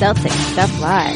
[0.00, 1.14] Celtic Stuff Live.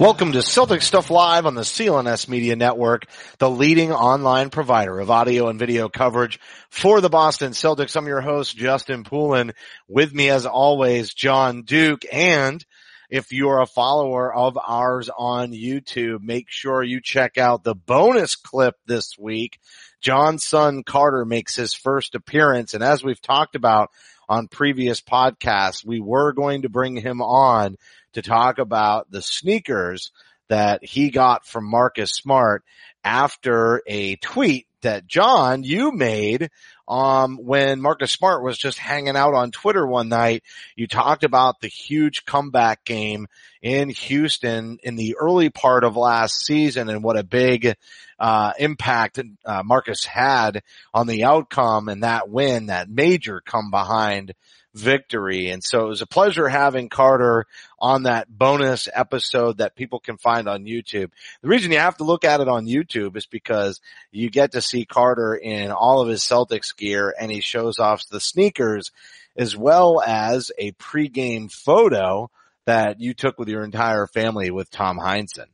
[0.00, 3.04] Welcome to Celtic Stuff Live on the CLNS Media Network,
[3.38, 7.94] the leading online provider of audio and video coverage for the Boston Celtics.
[7.94, 9.52] I'm your host, Justin Poulin.
[9.86, 12.02] With me as always, Jon Duke.
[12.12, 12.66] And
[13.08, 18.34] if you're a follower of ours on YouTube, make sure you check out the bonus
[18.34, 19.60] clip this week.
[20.06, 22.74] Jon's son Carter makes his first appearance.
[22.74, 23.90] And as we've talked about
[24.28, 27.76] on previous podcasts, we were going to bring him on
[28.12, 30.12] to talk about the sneakers
[30.46, 32.62] that he got from Marcus Smart
[33.02, 36.50] after a tweet that Jon, you made,
[36.88, 40.44] um, when Marcus Smart was just hanging out on Twitter one night.
[40.76, 43.26] You talked about the huge comeback game
[43.60, 47.74] in Houston in the early part of last season and what a big,
[48.18, 50.62] uh, impact, uh, Marcus had
[50.94, 54.32] on the outcome and that win, that major come behind
[54.76, 55.48] victory.
[55.48, 57.46] And so it was a pleasure having Carter
[57.78, 61.10] on that bonus episode that people can find on YouTube.
[61.42, 63.80] The reason you have to look at it on YouTube is because
[64.10, 68.08] you get to see Carter in all of his Celtics gear and he shows off
[68.08, 68.92] the sneakers
[69.36, 72.30] as well as a pregame photo
[72.66, 75.46] that you took with your entire family with Tom Heinsohn.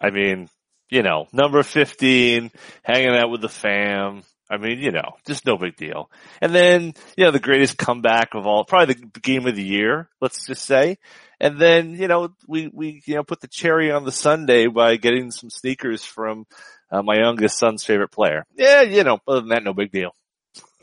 [0.00, 0.48] I mean,
[0.90, 2.50] you know, number 15,
[2.82, 6.10] hanging out with the fam, I mean, you know, just no big deal.
[6.40, 10.08] And then, you know, the greatest comeback of all, probably the game of the year,
[10.20, 10.98] let's just say.
[11.40, 14.96] And then, you know, we, we, you know, put the cherry on the sundae by
[14.96, 16.46] getting some sneakers from
[16.90, 18.44] uh, my youngest son's favorite player.
[18.54, 20.14] Yeah, you know, other than that, no big deal.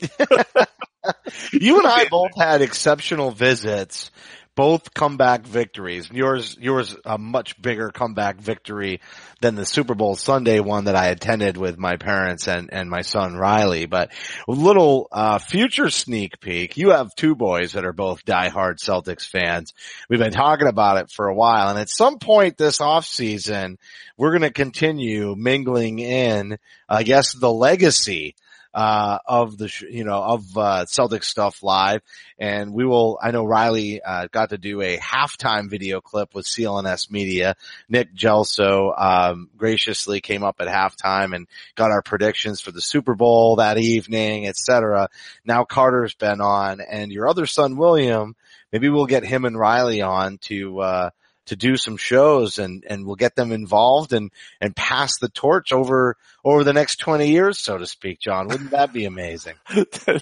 [1.52, 4.10] you and I both had exceptional visits
[4.56, 6.10] both comeback victories.
[6.12, 9.00] Yours, yours a much bigger comeback victory
[9.40, 13.02] than the Super Bowl Sunday one that I attended with my parents and, and my
[13.02, 13.86] son Riley.
[13.86, 14.12] But
[14.48, 16.76] a little, uh, future sneak peek.
[16.76, 19.72] You have two boys that are both diehard Celtics fans.
[20.08, 21.68] We've been talking about it for a while.
[21.68, 23.78] And at some point this off season,
[24.16, 28.36] we're going to continue mingling in, I guess, the legacy
[28.74, 32.02] uh, of the, sh- you know, of, uh, Celtic stuff live.
[32.38, 36.46] And we will, I know Riley, uh, got to do a halftime video clip with
[36.46, 37.54] CLNS media.
[37.88, 41.46] Nick Gelso, um, graciously came up at halftime and
[41.76, 45.08] got our predictions for the Super Bowl that evening, etc.
[45.44, 48.34] Now Carter's been on and your other son, William,
[48.72, 51.10] maybe we'll get him and Riley on to, uh,
[51.46, 55.72] to do some shows and, and we'll get them involved and, and pass the torch
[55.72, 58.48] over, over the next 20 years, so to speak, Jon.
[58.48, 59.54] Wouldn't that be amazing?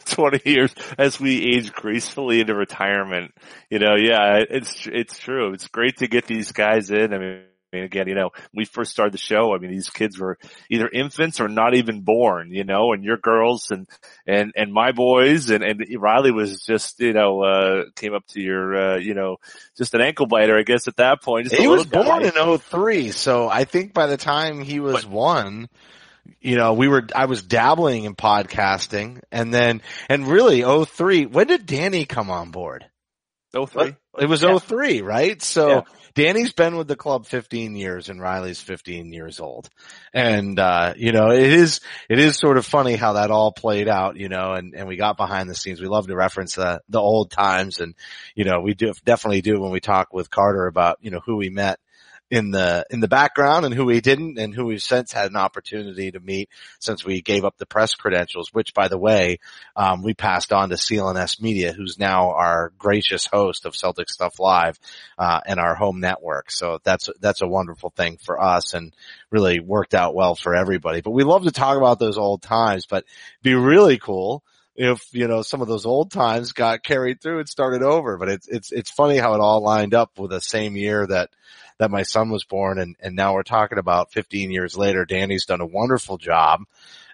[0.04, 3.34] 20 years as we age gracefully into retirement.
[3.70, 5.52] You know, yeah, it's, it's true.
[5.52, 7.12] It's great to get these guys in.
[7.14, 9.54] I mean, mean, again, you know, we first started the show.
[9.54, 10.38] I mean, these kids were
[10.70, 13.88] either infants or not even born, you know, and your girls and,
[14.26, 18.40] and, and my boys and, and Riley was just, you know, uh, came up to
[18.40, 19.36] your, uh, you know,
[19.76, 21.52] just an ankle biter, I guess at that point.
[21.52, 23.10] he was born in 03.
[23.10, 25.68] So I think by the time he was but, one,
[26.40, 31.46] you know, we were, I was dabbling in podcasting and then, and really 03, when
[31.46, 32.84] did Danny come on board?
[33.52, 33.94] 03.
[34.18, 34.58] It was yeah.
[34.58, 35.40] 03, right?
[35.42, 35.80] So yeah.
[36.14, 39.68] Danny's been with the club 15 years and Riley's 15 years old.
[40.12, 43.88] And, uh, you know, it is, it is sort of funny how that all played
[43.88, 45.80] out, you know, and, and we got behind the scenes.
[45.80, 47.94] We love to reference the, the old times and,
[48.34, 51.36] you know, we do definitely do when we talk with Carter about, you know, who
[51.36, 51.78] we met
[52.32, 55.36] in the in the background and who we didn't and who we've since had an
[55.36, 56.48] opportunity to meet
[56.78, 59.38] since we gave up the press credentials, which by the way,
[59.76, 64.40] um, we passed on to CLNS Media, who's now our gracious host of Celtic Stuff
[64.40, 64.80] Live
[65.18, 66.50] uh, and our home network.
[66.50, 68.94] So that's that's a wonderful thing for us and
[69.30, 71.02] really worked out well for everybody.
[71.02, 73.04] But we love to talk about those old times, but
[73.42, 74.42] be really cool
[74.74, 78.16] if you know some of those old times got carried through and started over.
[78.16, 81.28] But it's it's it's funny how it all lined up with the same year that
[81.82, 85.46] that my son was born and, and now we're talking about 15 years later, Danny's
[85.46, 86.60] done a wonderful job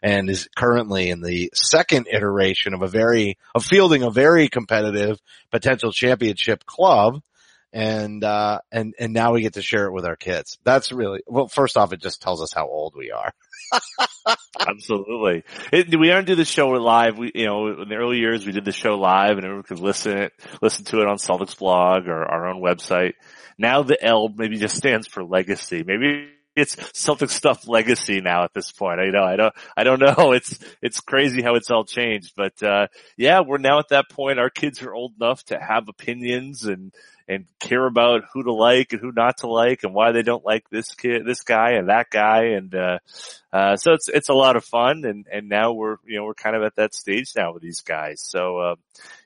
[0.02, 5.18] and is currently in the second iteration of a very, of fielding a very competitive
[5.50, 7.22] potential championship club.
[7.72, 10.58] And, uh, and, and now we get to share it with our kids.
[10.64, 13.32] That's really, well, first off, it just tells us how old we are.
[14.68, 15.44] Absolutely.
[15.72, 17.16] It, we aren't do the show live.
[17.16, 19.80] We, you know, in the early years, we did the show live and everyone could
[19.80, 20.28] listen
[20.60, 23.14] listen to it on Celtics blog or our own website.
[23.58, 25.82] Now the L maybe just stands for legacy.
[25.84, 29.00] Maybe it's Celtic stuff legacy now at this point.
[29.00, 30.32] I know, I don't, I don't know.
[30.38, 34.38] It's, it's crazy how it's all changed, but, uh, yeah, we're now at that point.
[34.38, 36.92] Our kids are old enough to have opinions and,
[37.28, 40.46] and care about who to like and who not to like and why they don't
[40.46, 42.54] like this kid, this guy and that guy.
[42.56, 42.98] And, uh,
[43.52, 45.04] uh, so it's, it's a lot of fun.
[45.04, 47.82] And, and now we're, you know, we're kind of at that stage now with these
[47.82, 48.22] guys.
[48.22, 48.74] So, uh,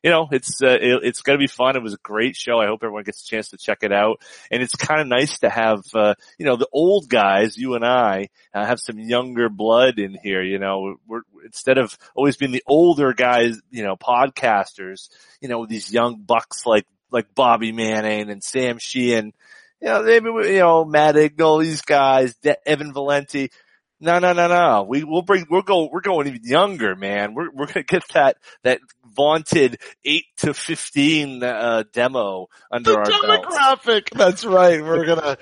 [0.02, 1.76] you know, it's, uh, it, it's going to be fun.
[1.76, 2.58] It was a great show.
[2.58, 4.20] I hope everyone gets a chance to check it out.
[4.50, 7.84] And it's kind of nice to have, uh, you know, the old guys, you and
[7.84, 10.43] I, uh, have some younger blood in here.
[10.43, 15.08] You know, we're, instead of always being the older guys, you know, podcasters,
[15.40, 19.32] you know, these young bucks like, like Bobby Manning and Sam Sheehan,
[19.81, 23.50] you know, maybe, you know, Matt Ignell, these guys, De- Evan Valenti.
[24.00, 24.85] No, no, no, no.
[24.88, 27.35] We, we'll bring, we're going, we're going even younger, man.
[27.35, 28.81] We're, we're going to get that, that
[29.14, 34.11] vaunted 8 to 15, uh, demo under the our demographic.
[34.11, 34.43] Belts.
[34.43, 34.82] That's right.
[34.82, 35.37] We're gonna,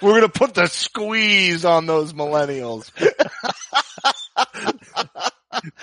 [0.00, 2.90] we're gonna put the squeeze on those millennials.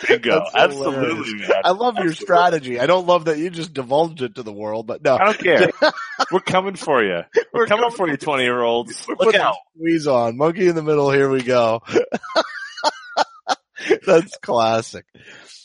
[0.08, 0.46] Bingo.
[0.56, 1.52] Absolutely, man.
[1.64, 2.14] I love your Absolutely.
[2.14, 2.80] strategy.
[2.80, 5.16] I don't love that you just divulged it to the world, but no.
[5.16, 5.70] I don't care.
[6.32, 7.22] We're coming for you.
[7.36, 9.08] We're, We're coming, coming for you, 20 year olds.
[9.08, 9.56] Look out.
[9.76, 10.38] squeeze on.
[10.38, 11.12] Monkey in the middle.
[11.12, 11.82] Here we go.
[14.06, 15.06] That's classic.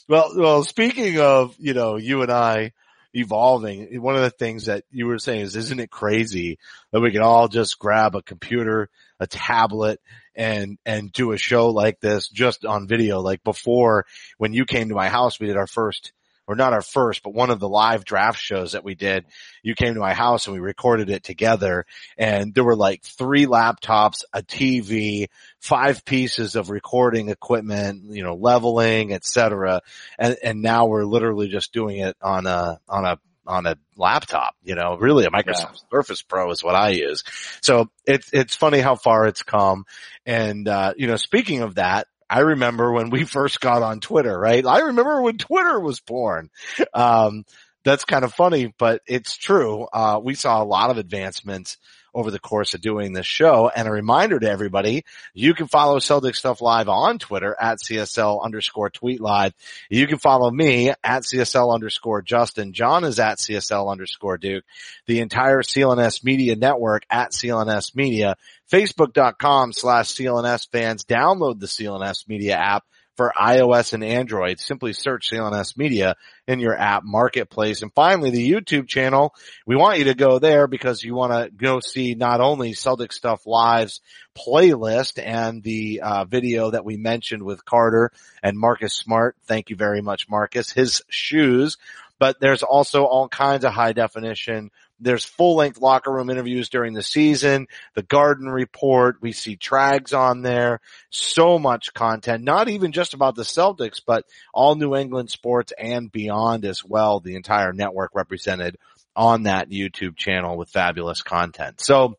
[0.09, 2.73] Well, well, speaking of, you know, you and I
[3.15, 6.59] evolving, one of the things that you were saying is, isn't it crazy
[6.93, 10.00] that we can all just grab a computer, a tablet
[10.34, 13.20] and, and do a show like this just on video?
[13.20, 14.06] Like before
[14.38, 16.12] when you came to my house, we did our first
[16.46, 19.25] or not our first, but one of the live draft shows that we did.
[19.62, 21.87] You came to my house and we recorded it together
[22.19, 25.28] and there were like three laptops, a TV,
[25.61, 29.81] five pieces of recording equipment, you know, leveling, etc.
[30.19, 34.55] And, and now we're literally just doing it on a, on a, on a laptop,
[34.62, 37.25] you know, really a Microsoft Surface Pro is what I use.
[37.61, 39.85] So it's, it's funny how far it's come.
[40.26, 44.38] And, uh, you know, speaking of that, I remember when we first got on Twitter,
[44.38, 44.64] right?
[44.64, 46.50] I remember when Twitter was born.
[46.93, 47.44] Um,
[47.85, 49.87] that's kind of funny, but it's true.
[49.93, 51.76] Uh, we saw a lot of advancements
[52.14, 53.70] over the course of doing this show.
[53.75, 58.43] And a reminder to everybody, you can follow Celtic Stuff Live on Twitter at CSL
[58.43, 59.52] underscore tweet live.
[59.90, 62.72] You can follow me at CSL underscore Justin.
[62.72, 64.64] Jon is at CSL underscore Duke.
[65.06, 68.37] The entire CLNS media network at CLNS media.
[68.70, 71.05] Facebook.com slash CLNS fans.
[71.05, 72.84] Download the CLNS media app
[73.16, 74.58] for iOS and Android.
[74.58, 76.16] Simply search CLNS Media
[76.46, 77.82] in your app marketplace.
[77.82, 79.34] And finally, the YouTube channel.
[79.66, 83.12] We want you to go there because you want to go see not only Celtic
[83.12, 84.00] Stuff Live's
[84.37, 88.11] playlist and the uh, video that we mentioned with Carter
[88.43, 89.37] and Marcus Smart.
[89.44, 90.70] Thank you very much, Marcus.
[90.70, 91.78] His shoes.
[92.19, 94.70] But there's also all kinds of high definition
[95.05, 99.17] there's full length locker room interviews during the season, the garden report.
[99.21, 100.81] We see trags on there.
[101.11, 106.11] So much content, not even just about the Celtics, but all New England sports and
[106.11, 107.21] beyond as well.
[107.21, 108.79] The entire network represented
[109.15, 111.81] on that YouTube channel with fabulous content.
[111.81, 112.15] So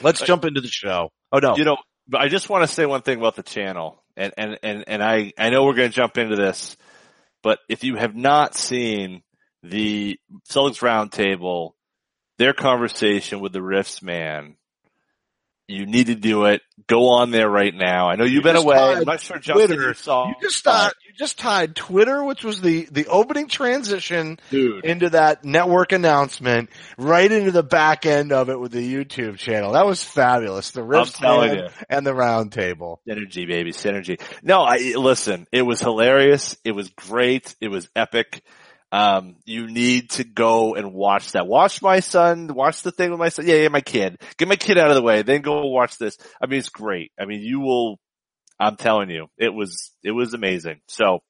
[0.00, 1.10] let's jump into the show.
[1.32, 1.56] Oh no.
[1.56, 1.76] You know,
[2.14, 5.32] I just want to say one thing about the channel and, and, and, and I,
[5.36, 6.76] I know we're going to jump into this,
[7.42, 9.22] but if you have not seen
[9.62, 10.18] the
[10.48, 11.72] Celtics roundtable
[12.38, 14.56] their conversation with the Riffs man.
[15.66, 16.60] You need to do it.
[16.86, 18.10] Go on there right now.
[18.10, 18.76] I know you've You been away.
[18.76, 19.88] I'm not sure Justin Twitter.
[19.88, 20.28] you saw.
[20.28, 24.84] You just tied, you just tied Twitter, which was the, the opening transition dude.
[24.84, 29.72] into that network announcement right into the back end of it with the YouTube channel.
[29.72, 30.70] That was fabulous.
[30.72, 31.68] The Riffs man you.
[31.88, 33.00] and the round table.
[33.08, 34.20] Synergy, baby, synergy.
[34.42, 35.46] No, I listen.
[35.50, 36.58] It was hilarious.
[36.62, 37.56] It was great.
[37.62, 38.42] It was epic.
[38.94, 41.48] Um, you need to go and watch that.
[41.48, 42.46] Watch my son.
[42.54, 43.44] Watch the thing with my son.
[43.44, 44.18] Yeah, yeah, my kid.
[44.38, 45.22] Get my kid out of the way.
[45.22, 46.16] Then go watch this.
[46.40, 47.10] I mean, it's great.
[47.18, 47.98] I mean, you will.
[48.60, 50.80] I'm telling you, it was it was amazing.
[50.86, 51.24] So,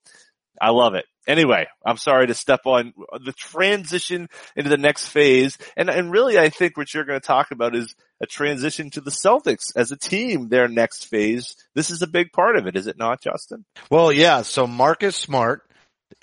[0.60, 1.06] I love it.
[1.26, 2.92] Anyway, I'm sorry to step on
[3.24, 7.26] the transition into the next phase, and and really, I think what you're going to
[7.26, 10.50] talk about is a transition to the Celtics as a team.
[10.50, 11.56] Their next phase.
[11.74, 13.64] This is a big part of it, is it not, Justin?
[13.90, 14.42] Well, yeah.
[14.42, 15.62] So Marcus Smart,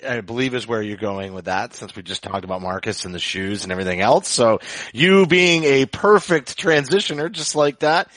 [0.04, 3.14] I believe is where you're going with that since we just talked about Marcus and
[3.14, 4.28] the shoes and everything else.
[4.28, 4.60] So
[4.92, 8.08] you being a perfect transitioner just like that.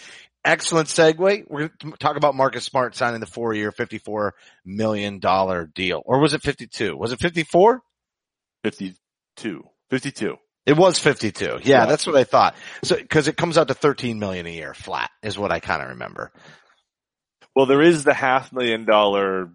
[0.44, 1.46] Excellent segue.
[1.50, 4.32] We're going to talk about Marcus Smart signing the four year, $54
[4.64, 5.20] million
[5.74, 6.04] deal.
[6.06, 6.96] Or was it 52?
[6.96, 7.82] Was it 54?
[8.64, 9.64] 52.
[9.90, 10.36] 52.
[10.66, 11.46] It was 52.
[11.46, 11.86] Yeah, Yeah.
[11.86, 12.56] that's what I thought.
[12.84, 15.82] So, cause it comes out to 13 million a year flat is what I kind
[15.82, 16.32] of remember.
[17.56, 19.50] Well, there is the half million dollar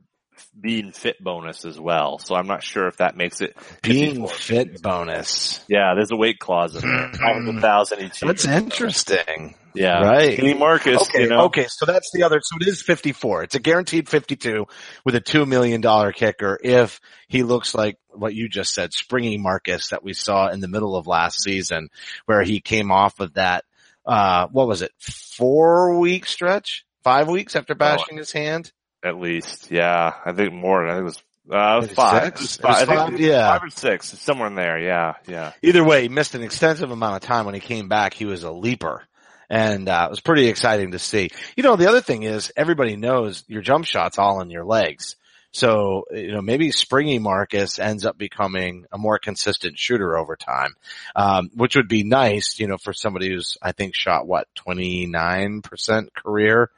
[0.59, 2.19] being fit bonus as well.
[2.19, 5.65] So I'm not sure if that makes it Being fit bonus.
[5.69, 7.13] Yeah, there's a weight clause in there.
[7.13, 8.33] 500,000 each year.
[8.33, 9.55] That's interesting.
[9.75, 10.03] Yeah.
[10.03, 10.37] Right.
[10.37, 11.03] Kenny Marcus.
[11.03, 11.23] Okay.
[11.23, 11.45] You know?
[11.47, 11.67] Okay.
[11.69, 12.41] So that's the other.
[12.43, 13.45] So it is 54.
[13.45, 14.67] It's a guaranteed 52
[15.05, 15.83] with a $2 million
[16.13, 20.61] kicker if he looks like what you just said, springy Marcus that we saw in
[20.61, 21.89] the middle of last season
[22.27, 23.65] where he came off of that,
[24.05, 24.93] uh, what was it?
[24.99, 26.85] Four week stretch?
[27.03, 28.73] Five weeks after bashing his hand?
[29.03, 29.71] At least.
[29.71, 30.15] Yeah.
[30.25, 30.87] I think more.
[30.87, 32.25] I think it was uh, five.
[32.25, 32.41] six?
[32.41, 32.75] It It was five.
[32.75, 33.21] I think five?
[33.21, 33.59] Yeah.
[33.59, 34.19] Five or six.
[34.19, 34.79] Somewhere in there.
[34.79, 35.15] Yeah.
[35.27, 35.53] Yeah.
[35.63, 38.15] Either way, he missed an extensive amount of time when he came back.
[38.15, 39.03] He was a leaper.
[39.49, 41.31] And uh, it was pretty exciting to see.
[41.57, 45.17] You know, the other thing is everybody knows your jump shot's all in your legs.
[45.53, 50.75] So, you know, maybe Springy Marcus ends up becoming a more consistent shooter over time,
[51.17, 56.15] um, which would be nice, you know, for somebody who's, I think, shot what, 29%
[56.15, 56.71] career,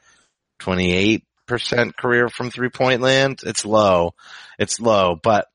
[1.49, 3.41] 28% career from three point land.
[3.45, 4.15] It's low.
[4.59, 5.47] It's low, but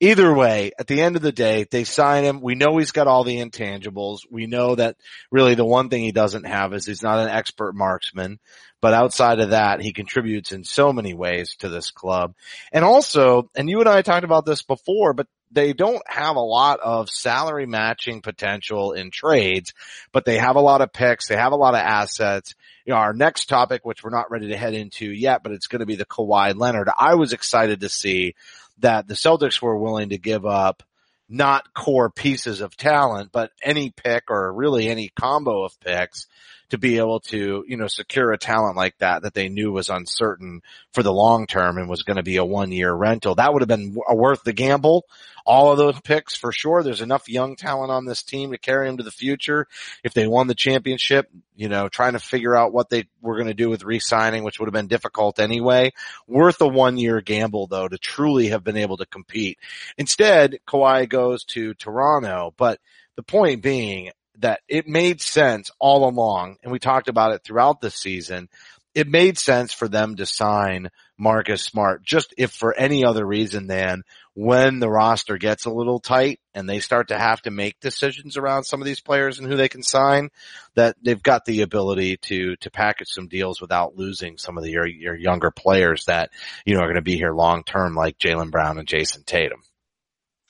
[0.00, 2.40] either way, at the end of the day, they sign him.
[2.40, 4.20] We know he's got all the intangibles.
[4.30, 4.96] We know that
[5.30, 8.40] really the one thing he doesn't have is he's not an expert marksman.
[8.80, 12.34] But outside of that, he contributes in so many ways to this club.
[12.72, 16.40] And also, and you and I talked about this before, but they don't have a
[16.40, 19.72] lot of salary matching potential in trades,
[20.12, 21.28] but they have a lot of picks.
[21.28, 22.54] They have a lot of assets.
[22.84, 25.66] You know, our next topic, which we're not ready to head into yet, but it's
[25.66, 26.88] going to be the Kawhi Leonard.
[26.96, 28.34] I was excited to see
[28.78, 30.82] that the Celtics were willing to give up
[31.28, 36.26] not core pieces of talent, but any pick or really any combo of picks
[36.72, 39.90] to be able to, you know, secure a talent like that that they knew was
[39.90, 40.62] uncertain
[40.94, 43.34] for the long term and was going to be a one year rental.
[43.34, 45.04] That would have been worth the gamble.
[45.44, 46.82] All of those picks for sure.
[46.82, 49.66] There's enough young talent on this team to carry them to the future.
[50.02, 53.48] If they won the championship, you know, trying to figure out what they were going
[53.48, 55.92] to do with re-signing, which would have been difficult anyway.
[56.26, 59.58] Worth a one year gamble though to truly have been able to compete.
[59.98, 62.80] Instead, Kawhi goes to Toronto, but
[63.16, 67.80] the point being that it made sense all along, and we talked about it throughout
[67.80, 68.48] the season.
[68.94, 73.66] It made sense for them to sign Marcus Smart just if for any other reason
[73.66, 74.02] than
[74.34, 78.36] when the roster gets a little tight and they start to have to make decisions
[78.36, 80.28] around some of these players and who they can sign,
[80.74, 84.70] that they've got the ability to to package some deals without losing some of the,
[84.70, 86.30] your, your younger players that
[86.66, 89.62] you know are going to be here long term, like Jaylen Brown and Jayson Tatum.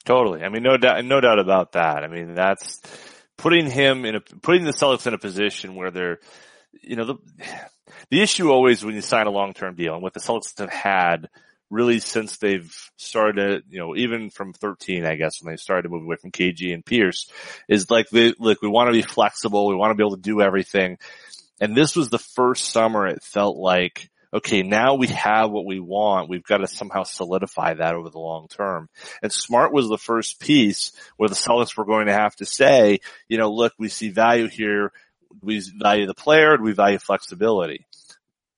[0.04, 0.42] Totally.
[0.42, 2.02] I mean, no doubt, no doubt about that.
[2.02, 2.80] I mean, that's
[3.36, 6.18] putting him in a, putting the Celtics in a position where they're,
[6.82, 7.14] you know, the,
[8.10, 11.28] the issue always when you sign a long-term deal and what the Celtics have had
[11.72, 15.88] really since they've started, you know, even from 13, I guess, when they started to
[15.88, 17.30] move away from KG and Pierce
[17.66, 19.66] is like, they, look, we want to be flexible.
[19.66, 20.98] We want to be able to do everything.
[21.60, 25.78] And this was the first summer it felt like, okay, now we have what we
[25.78, 26.28] want.
[26.28, 28.88] We've got to somehow solidify that over the long term.
[29.22, 33.00] And Smart was the first piece where the Celtics were going to have to say,
[33.28, 34.92] you know, look, we see value here.
[35.42, 36.56] We value the player.
[36.60, 37.86] We value flexibility.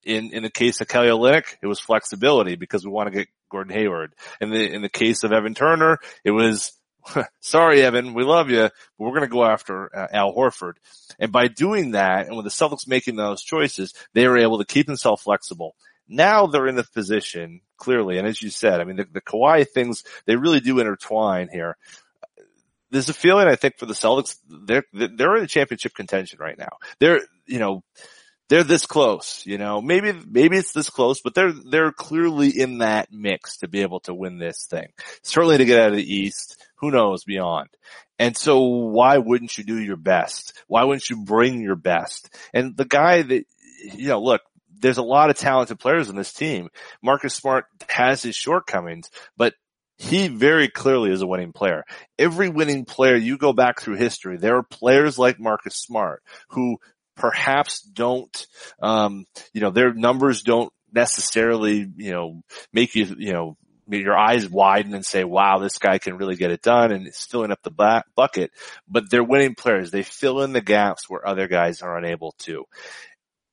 [0.04, 3.28] In, in the case of Kelly Olynyk, it was flexibility because we want to get
[3.50, 4.12] Gordon Hayward.
[4.40, 6.72] In the, in the case of Evan Turner, it was
[7.40, 10.74] sorry, Evan, we love you, but we're going to go after uh, Al Horford.
[11.18, 14.64] And by doing that, and with the Celtics making those choices, they were able to
[14.64, 15.74] keep themselves flexible.
[16.08, 19.66] Now they're in the position, clearly, and as you said, I mean, the, the Kawhi
[19.68, 21.76] things, they really do intertwine here.
[22.90, 26.58] There's a feeling, I think, for the Celtics, they're, they're in a championship contention right
[26.58, 26.76] now.
[27.00, 27.82] They're, you know,
[28.48, 32.78] they're this close, you know, maybe, maybe it's this close, but they're, they're clearly in
[32.78, 34.88] that mix to be able to win this thing.
[35.22, 37.68] Certainly to get out of the East, who knows beyond.
[38.18, 40.52] And so why wouldn't you do your best?
[40.68, 42.34] Why wouldn't you bring your best?
[42.52, 43.44] And the guy that,
[43.94, 44.42] you know, look,
[44.78, 46.68] there's a lot of talented players in this team.
[47.02, 49.54] Marcus Smart has his shortcomings, but
[49.96, 51.84] he very clearly is a winning player.
[52.18, 56.78] Every winning player, you go back through history, there are players like Marcus Smart who
[57.16, 58.46] perhaps don't,
[58.80, 62.42] um, you know, their numbers don't necessarily, you know,
[62.72, 63.56] make you, you know,
[63.88, 67.26] your eyes widen and say, wow, this guy can really get it done and it's
[67.26, 68.50] filling up the bucket.
[68.88, 69.90] But they're winning players.
[69.90, 72.64] They fill in the gaps where other guys are unable to.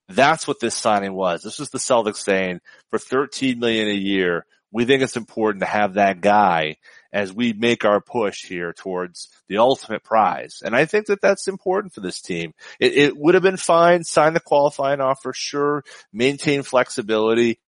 [0.07, 1.41] That's what this signing was.
[1.41, 5.67] This was the Celtics saying for 13 million a year, we think it's important to
[5.67, 6.77] have that guy
[7.13, 10.61] as we make our push here towards the ultimate prize.
[10.63, 12.53] And I think that that's important for this team.
[12.79, 17.59] It, it would have been fine, sign the qualifying offer, sure, maintain flexibility.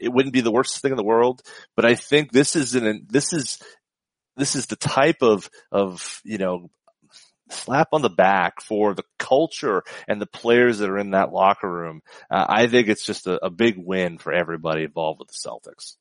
[0.00, 1.42] It wouldn't be the worst thing in the world,
[1.74, 3.58] but I think this is an, this is,
[4.36, 6.70] this is the type of, of, you know,
[7.50, 11.70] slap on the back for the culture and the players that are in that locker
[11.70, 12.02] room.
[12.30, 15.96] Uh, I think it's just a, a big win for everybody involved with the Celtics.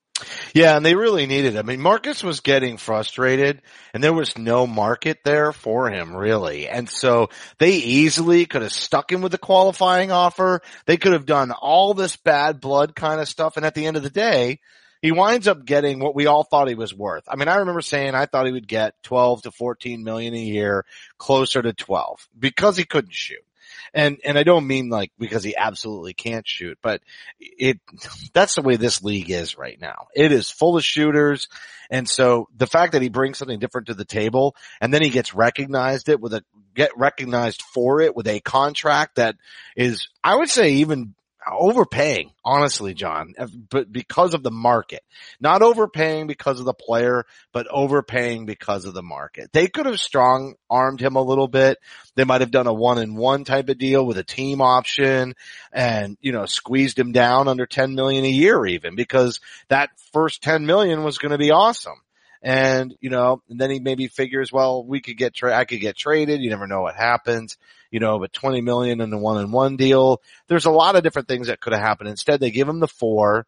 [0.53, 1.55] Yeah, and they really needed.
[1.55, 1.59] It.
[1.59, 3.61] I mean, Marcus was getting frustrated
[3.93, 6.67] and there was no market there for him really.
[6.67, 10.61] And so they easily could have stuck him with the qualifying offer.
[10.85, 13.57] They could have done all this bad blood kind of stuff.
[13.57, 14.59] And at the end of the day,
[15.01, 17.23] he winds up getting what we all thought he was worth.
[17.27, 20.39] I mean, I remember saying I thought he would get 12 to 14 million a
[20.39, 20.85] year,
[21.19, 23.43] closer to 12 because he couldn't shoot
[23.93, 27.01] and and I don't mean like because he absolutely can't shoot, but
[27.39, 27.79] it
[28.33, 30.07] that's the way this league is right now.
[30.15, 31.47] It is full of shooters,
[31.89, 35.09] and so the fact that he brings something different to the table, and then he
[35.09, 36.43] gets recognized it with a
[36.77, 39.35] get recognized for it with a contract that
[39.75, 41.15] is, I would say, even
[41.51, 45.01] overpaying, honestly, Jon, uh, but because of the market,
[45.39, 49.51] not overpaying because of the player, but overpaying because of the market.
[49.53, 51.77] They could have strong armed him a little bit.
[52.15, 55.35] They might have done a one in one type of deal with a team option
[55.71, 59.39] and, you know, squeezed him down under 10 million a year even because
[59.69, 62.01] that first 10 million was going to be awesome.
[62.41, 65.81] And, you know, and then he maybe figures, well, we could get, tra- I could
[65.81, 66.41] get traded.
[66.41, 67.57] You never know what happens
[67.91, 70.21] you know, but 20 million in the one and one deal.
[70.47, 72.09] There's a lot of different things that could have happened.
[72.09, 73.45] Instead, they give him the four.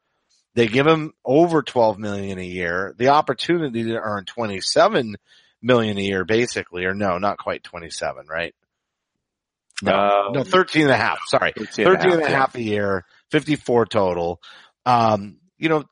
[0.56, 5.16] They give him over 12 million a year, the opportunity to earn 27
[5.62, 8.56] million a year basically, or no, not quite 27, right?
[9.82, 11.20] No, um, no, 13 and a half.
[11.28, 11.54] Sorry.
[11.56, 12.62] 13 and, 13 and a half, yeah.
[12.62, 14.42] a year, 54 total.
[14.86, 15.86] Um, you know,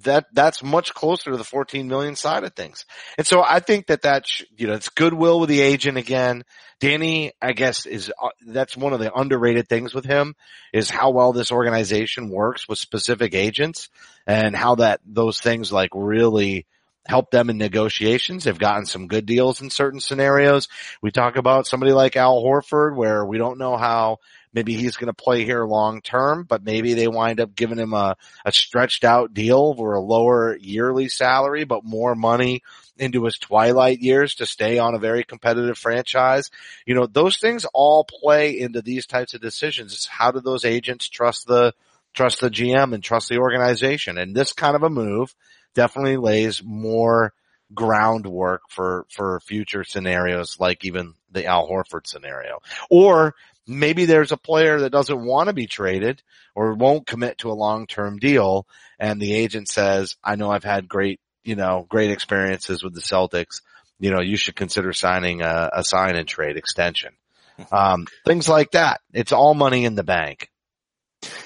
[0.00, 2.86] that that's much closer to the 14 million side of things.
[3.18, 6.44] And so I think that that's, you know, it's goodwill with the agent again.
[6.80, 10.34] Danny, I guess is, uh, that's one of the underrated things with him
[10.72, 13.90] is how well this organization works with specific agents
[14.26, 16.66] and how that those things like really
[17.06, 18.44] help them in negotiations.
[18.44, 20.68] They've gotten some good deals in certain scenarios.
[21.02, 24.18] We talk about somebody like Al Horford where we don't know how
[24.52, 27.92] maybe he's going to play here long term, but maybe they wind up giving him
[27.94, 32.62] a, a stretched out deal for a lower yearly salary, but more money
[32.98, 36.50] into his twilight years to stay on a very competitive franchise.
[36.86, 39.92] You know, those things all play into these types of decisions.
[39.94, 41.74] It's how do those agents trust the,
[42.12, 44.18] trust the GM and trust the organization?
[44.18, 45.34] And this kind of a move
[45.74, 47.32] definitely lays more
[47.74, 52.60] groundwork for, for future scenarios like even the Al Horford scenario.
[52.90, 53.34] Or
[53.66, 56.22] maybe there's a player that doesn't want to be traded
[56.54, 58.66] or won't commit to a long-term deal
[59.02, 63.00] and the agent says, I know I've had great, you know, great experiences with the
[63.00, 63.60] Celtics.
[63.98, 67.12] You know, you should consider signing a, a sign and trade extension.
[67.58, 67.74] Mm-hmm.
[67.74, 69.00] Um, things like that.
[69.12, 70.50] It's all money in the bank.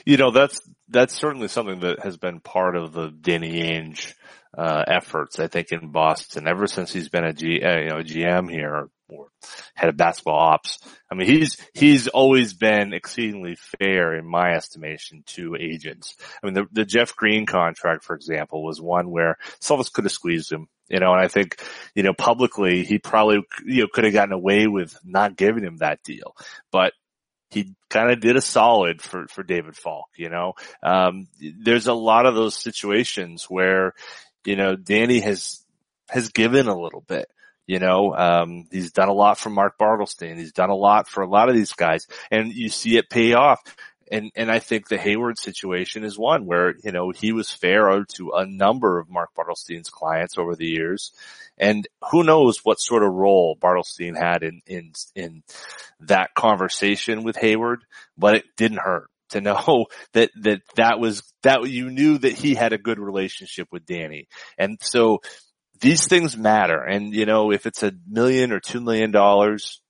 [0.04, 4.12] You know, that's, that's certainly something that has been part of the Danny Ainge,
[4.56, 8.02] uh, efforts, I think, in Boston ever since he's been a G, uh, you know,
[8.02, 9.28] GM here or
[9.74, 10.78] head of basketball ops.
[11.10, 16.16] I mean, he's, he's always been exceedingly fair in my estimation to agents.
[16.42, 20.12] I mean, the, the Jeff Green contract, for example, was one where Celtics could have
[20.12, 21.62] squeezed him, you know, and I think,
[21.94, 25.76] you know, publicly he probably, you know, could have gotten away with not giving him
[25.76, 26.34] that deal,
[26.72, 26.92] but
[27.50, 30.54] he kind of did a solid for, for David Falk, you know.
[30.82, 33.94] Um, there's a lot of those situations where,
[34.46, 35.64] you know, Danny has,
[36.08, 37.28] has given a little bit.
[37.66, 40.38] You know, um, he's done a lot for Mark Bartelstein.
[40.38, 43.34] He's done a lot for a lot of these guys and you see it pay
[43.34, 43.60] off.
[44.10, 48.04] And, and I think the Hayward situation is one where, you know, he was fair
[48.14, 51.10] to a number of Mark Bartelstein's clients over the years.
[51.58, 55.42] And who knows what sort of role Bartelstein had in, in, in
[56.00, 57.84] that conversation with Hayward,
[58.16, 62.54] but it didn't hurt to know that, that that was, that you knew that he
[62.54, 64.28] had a good relationship with Danny.
[64.58, 65.20] And so
[65.80, 66.82] these things matter.
[66.82, 69.80] And you know, if it's a million or two million dollars,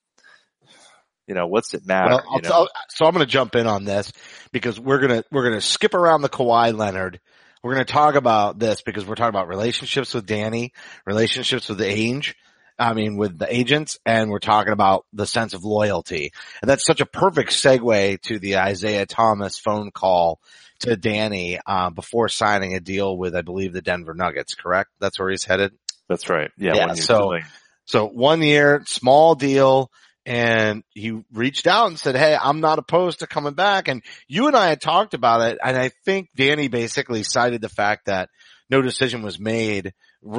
[1.26, 2.22] you know, what's it matter?
[2.30, 4.12] Well, tell, so I'm going to jump in on this
[4.52, 7.20] because we're going to, we're going to skip around the Kawhi Leonard.
[7.62, 10.72] We're going to talk about this because we're talking about relationships with Danny,
[11.04, 12.34] relationships with the Ainge.
[12.78, 16.32] I mean, with the agents and we're talking about the sense of loyalty.
[16.60, 20.40] And that's such a perfect segue to the Isaiah Thomas phone call
[20.80, 24.54] to Danny uh, before signing a deal with, I believe, the Denver Nuggets.
[24.54, 24.90] Correct?
[25.00, 25.72] That's where he's headed.
[26.08, 26.50] That's right.
[26.58, 26.74] Yeah.
[26.74, 27.38] yeah so,
[27.86, 29.90] so one year, small deal.
[30.26, 33.86] And he reached out and said, Hey, I'm not opposed to coming back.
[33.86, 35.58] And you and I had talked about it.
[35.64, 38.28] And I think Danny basically cited the fact that
[38.68, 39.94] no decision was made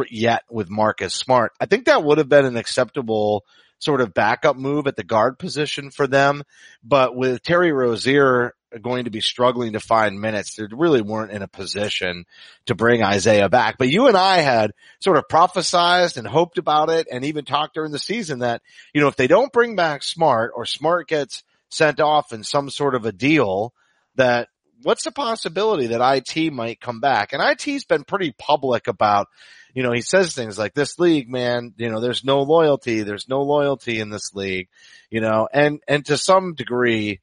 [0.10, 1.52] yet with Marcus Smart.
[1.60, 3.46] I think that would have been an acceptable
[3.80, 6.44] sort of backup move at the guard position for them.
[6.84, 10.56] But with Terry Rozier going to be struggling to find minutes.
[10.56, 12.26] They really weren't in a position
[12.66, 13.78] to bring Isaiah back.
[13.78, 17.76] But you and I had sort of prophesized and hoped about it and even talked
[17.76, 18.62] during the season that,
[18.94, 22.70] you know, if they don't bring back Smart or Smart gets sent off in some
[22.70, 23.74] sort of a deal
[24.16, 24.50] that
[24.84, 26.02] what's the possibility that
[26.36, 27.34] IT might come back?
[27.34, 29.28] And IT's been pretty public about,
[29.74, 33.04] you know, he says things like this league, man, you know, there's no loyalty.
[33.04, 34.70] There's no loyalty in this league,
[35.10, 37.22] you know, and, and to some degree,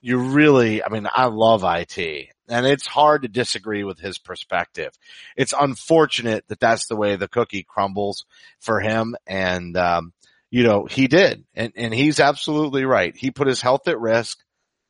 [0.00, 4.92] you really, I mean, I love IT and it's hard to disagree with his perspective.
[5.36, 8.24] It's unfortunate that that's the way the cookie crumbles
[8.60, 9.16] for him.
[9.26, 10.12] And, um,
[10.50, 11.44] you know, he did.
[11.54, 13.16] And, and he's absolutely right.
[13.16, 14.38] He put his health at risk.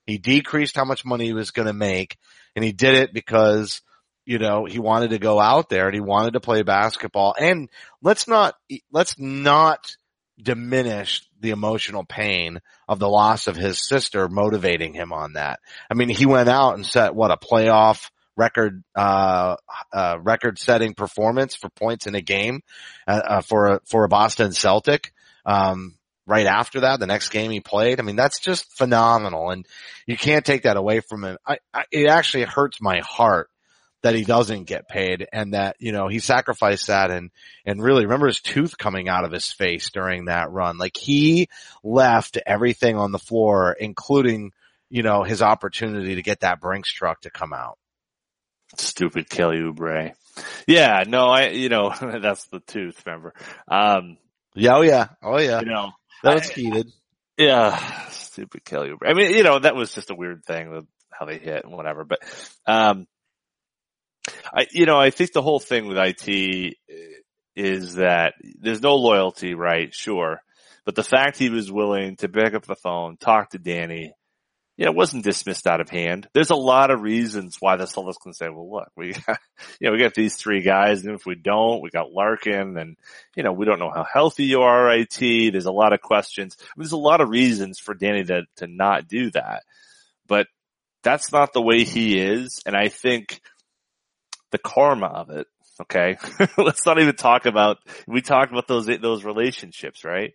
[0.06, 2.16] He decreased how much money he was going to make
[2.54, 3.82] and he did it because,
[4.26, 7.34] you know, he wanted to go out there and he wanted to play basketball.
[7.38, 7.70] And
[8.02, 8.56] let's not,
[8.90, 9.96] let's not
[10.42, 15.60] diminish the emotional pain of the loss of his sister motivating him on that.
[15.88, 19.56] I mean, he went out and set what a playoff record, uh,
[19.92, 22.60] uh, record setting performance for points in a game,
[23.06, 25.12] uh, uh, for a, for a Boston Celtic.
[25.46, 28.00] Um, right after that, the next game he played.
[28.00, 29.64] I mean, that's just phenomenal and
[30.04, 31.38] you can't take that away from him.
[31.46, 33.48] I, I it actually hurts my heart
[34.02, 37.30] that he doesn't get paid and that, you know, he sacrificed that and,
[37.64, 40.78] and really remember his tooth coming out of his face during that run.
[40.78, 41.48] Like he
[41.82, 44.52] left everything on the floor, including,
[44.90, 47.78] you know, his opportunity to get that Brinks truck to come out.
[48.76, 50.12] Stupid Kelly Oubre.
[50.66, 53.34] Yeah, no, I, you know, that's the tooth, remember?
[53.68, 54.18] Um,
[54.54, 55.60] yeah, oh yeah, oh yeah.
[55.60, 56.90] You know, that was heated.
[57.38, 59.08] Yeah, stupid Kelly Oubre.
[59.08, 61.74] I mean, you know, that was just a weird thing with how they hit and
[61.74, 62.20] whatever, but,
[62.66, 63.06] um,
[64.52, 66.94] I, you know, I think the whole thing with IT uh,
[67.54, 69.94] is that there's no loyalty, right?
[69.94, 70.40] Sure.
[70.84, 74.12] But the fact he was willing to pick up the phone, talk to Danny,
[74.76, 76.28] you know, wasn't dismissed out of hand.
[76.34, 79.38] There's a lot of reasons why the Celtics can say, well, look, we got,
[79.80, 82.96] you know, we got these three guys and if we don't, we got Larkin and,
[83.34, 85.18] you know, we don't know how healthy you are, IT.
[85.18, 86.56] There's a lot of questions.
[86.76, 89.62] There's a lot of reasons for Danny to, to not do that,
[90.26, 90.46] but
[91.02, 92.60] that's not the way he is.
[92.66, 93.40] And I think
[94.56, 95.46] the karma of it.
[95.82, 96.16] Okay.
[96.58, 100.32] Let's not even talk about, we talked about those, those relationships, right?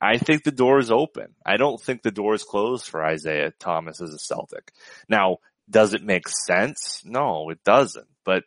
[0.00, 1.34] I think the door is open.
[1.44, 4.72] I don't think the door is closed for Isaiah Thomas as a Celtic.
[5.08, 7.02] Now, does it make sense?
[7.04, 8.44] No, it doesn't, but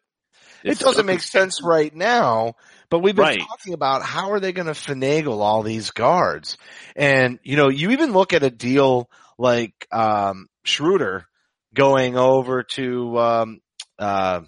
[0.63, 2.53] it doesn't make sense right now,
[2.89, 3.39] but we've been right.
[3.39, 6.57] talking about how are they going to finagle all these guards?
[6.95, 11.25] And, you know, you even look at a deal like, um, Schroeder
[11.73, 13.62] going over to, um,
[13.99, 14.41] uh,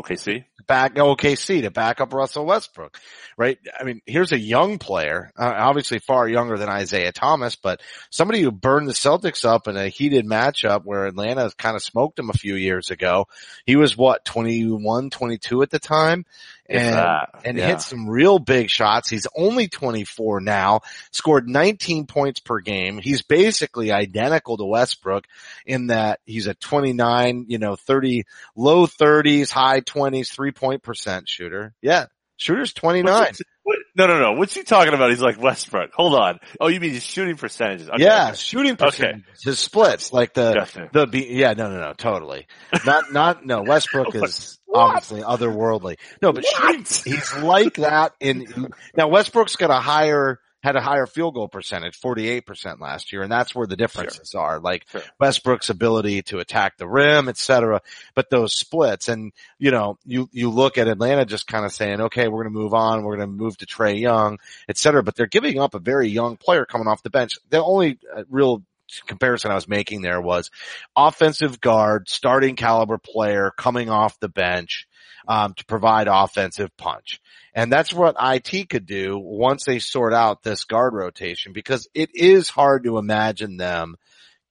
[0.00, 0.49] OKC?
[0.66, 2.98] Back OKC to back up Russell Westbrook,
[3.36, 3.58] right?
[3.78, 8.40] I mean, here's a young player, uh, obviously far younger than Isaiah Thomas, but somebody
[8.40, 12.30] who burned the Celtics up in a heated matchup where Atlanta kind of smoked him
[12.30, 13.26] a few years ago.
[13.64, 16.24] He was what, 21, 22 at the time?
[16.70, 17.66] and uh, and yeah.
[17.66, 19.10] hit some real big shots.
[19.10, 22.98] He's only 24 now, scored 19 points per game.
[22.98, 25.26] He's basically identical to Westbrook
[25.66, 31.28] in that he's a 29, you know, 30, low 30s, high 20s, three point percent
[31.28, 31.74] shooter.
[31.82, 32.06] Yeah.
[32.40, 33.32] Shooter's 29.
[33.64, 34.32] What, no, no, no.
[34.32, 35.10] What's he talking about?
[35.10, 35.90] He's like Westbrook.
[35.92, 36.38] Hold on.
[36.58, 37.90] Oh, you mean his shooting percentages?
[37.90, 38.02] Okay.
[38.02, 39.16] Yeah, shooting percentage.
[39.16, 39.24] Okay.
[39.44, 42.46] His splits, like the, the, yeah, no, no, no, totally.
[42.86, 45.98] Not, not, no, Westbrook is obviously otherworldly.
[46.22, 51.06] No, but shooting, he's like that in, now Westbrook's got a higher, had a higher
[51.06, 54.40] field goal percentage, 48% last year, and that's where the differences sure.
[54.40, 54.60] are.
[54.60, 55.02] Like sure.
[55.18, 57.80] Westbrook's ability to attack the rim, et cetera,
[58.14, 62.00] but those splits and, you know, you, you look at Atlanta just kind of saying,
[62.00, 63.02] okay, we're going to move on.
[63.02, 66.08] We're going to move to Trae Young, et cetera, but they're giving up a very
[66.08, 67.38] young player coming off the bench.
[67.48, 68.62] The only uh, real
[69.06, 70.50] comparison I was making there was
[70.96, 74.88] offensive guard, starting caliber player coming off the bench,
[75.28, 77.20] um, to provide offensive punch.
[77.54, 82.10] And that's what IT could do once they sort out this guard rotation because it
[82.14, 83.96] is hard to imagine them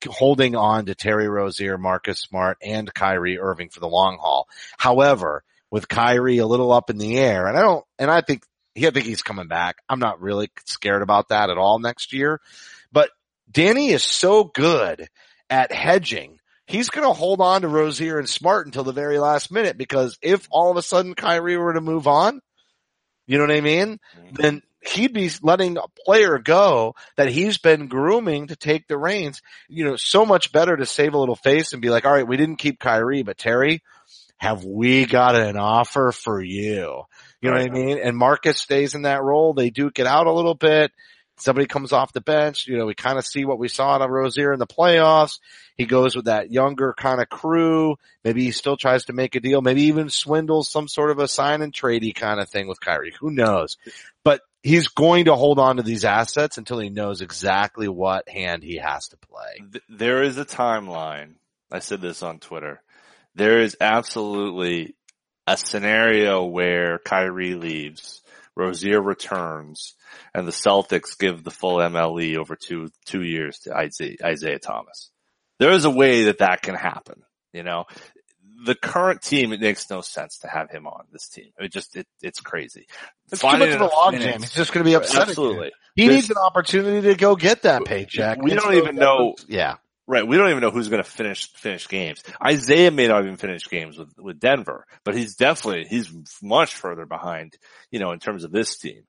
[0.07, 4.47] holding on to Terry Rozier, Marcus Smart, and Kyrie Irving for the long haul.
[4.77, 8.43] However, with Kyrie a little up in the air, and I don't, and I think,
[8.75, 9.77] he, I think he's coming back.
[9.89, 12.39] I'm not really scared about that at all next year,
[12.91, 13.09] but
[13.51, 15.07] Danny is so good
[15.49, 16.38] at hedging.
[16.69, 20.19] He's going to hold on to Rozier and Smart until the very last minute because
[20.21, 22.41] if all of a sudden Kyrie were to move on,
[23.25, 23.99] you know what I mean?
[24.15, 24.35] Mm-hmm.
[24.35, 29.41] Then he'd be letting a player go that he's been grooming to take the reins.
[29.67, 32.27] You know, so much better to save a little face and be like, all right,
[32.27, 33.81] we didn't keep Kyrie, but Terry,
[34.37, 37.03] have we got an offer for you?
[37.41, 37.97] You know what I mean?
[37.97, 39.53] And Marcus stays in that role.
[39.53, 40.91] They duke it out a little bit.
[41.39, 42.67] Somebody comes off the bench.
[42.67, 45.39] You know, we kind of see what we saw of Rozier in the playoffs.
[45.75, 47.95] He goes with that younger kind of crew.
[48.23, 49.61] Maybe he still tries to make a deal.
[49.61, 53.13] Maybe even swindles some sort of a sign and tradey kind of thing with Kyrie.
[53.19, 53.77] Who knows?
[54.23, 58.63] But he's going to hold on to these assets until he knows exactly what hand
[58.63, 59.81] he has to play.
[59.87, 61.35] There is a timeline
[61.71, 62.81] I said this on Twitter.
[63.35, 64.95] There is absolutely
[65.47, 68.18] a scenario where Kyrie leaves,
[68.59, 69.95] Rozier returns,
[70.33, 75.11] and the Celtics give the full MLE over two two years to Isaiah, Isaiah Thomas.
[75.59, 77.23] There is a way that that can happen.
[77.53, 77.85] You know,
[78.65, 81.51] the current team, it makes no sense to have him on this team.
[81.57, 82.87] It just, it, it's crazy.
[83.31, 84.39] It's Finding too much of a logjam.
[84.39, 85.29] He's just going to be upset.
[85.29, 85.71] Absolutely.
[85.95, 88.41] He There's, needs an opportunity to go get that paycheck.
[88.41, 89.35] We don't even know.
[89.47, 89.75] Yeah.
[90.09, 90.27] Right.
[90.27, 92.23] We don't even know who's going to finish, finish games.
[92.43, 97.05] Isaiah may not even finish games with, with Denver, but he's definitely, he's much further
[97.05, 97.55] behind,
[97.91, 99.03] you know, in terms of this team.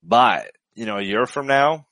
[0.00, 1.88] But, you know, a year from now,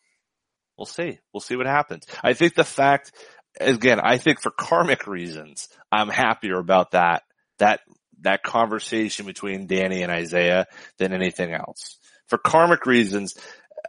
[0.78, 1.18] we'll see.
[1.34, 2.06] We'll see what happens.
[2.22, 3.10] I think the fact
[3.58, 7.24] again, I think for karmic reasons, I'm happier about that,
[7.58, 7.80] that,
[8.20, 10.66] that conversation between Danny and Isaiah
[10.98, 11.98] than anything else.
[12.28, 13.34] For karmic reasons,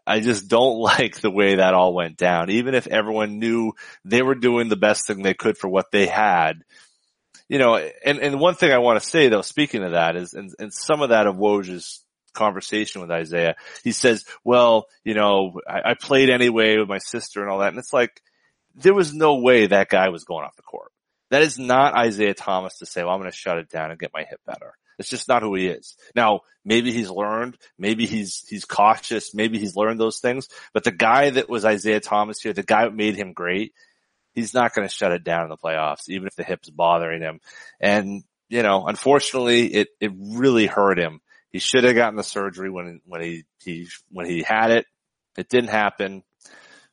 [0.06, 2.50] I just don't like the way that all went down.
[2.50, 3.74] Even if everyone knew
[4.06, 6.64] they were doing the best thing they could for what they had,
[7.48, 10.34] you know, and, and one thing I want to say though, speaking of that is,
[10.34, 15.60] and, and some of that of Woj's conversation with Isaiah, he says, well, you know,
[15.68, 17.70] I, I played anyway with my sister and all that.
[17.70, 18.22] And it's like,
[18.76, 20.92] there was no way that guy was going off the court.
[21.30, 24.00] That is not Isaiah Thomas to say, well, I'm going to shut it down and
[24.00, 24.74] get my hip better.
[25.02, 25.98] It's just not who he is.
[26.16, 30.92] Now, maybe he's learned, maybe he's, he's cautious, maybe he's learned those things, but the
[30.92, 33.74] guy that was Isaiah Thomas here, the guy that made him great,
[34.34, 37.22] he's not going to shut it down in the playoffs, even if the hip's bothering
[37.22, 37.40] him.
[37.80, 41.20] And, you know, unfortunately, it, it really hurt him.
[41.50, 44.86] He should have gotten the surgery when, when he, he, when he had it.
[45.36, 46.24] It didn't happen.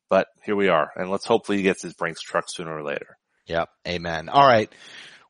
[0.08, 3.18] But here we are, and let's hopefully he gets his Brinks truck sooner or later.
[3.46, 3.68] Yep.
[3.86, 4.28] Amen.
[4.30, 4.72] All right.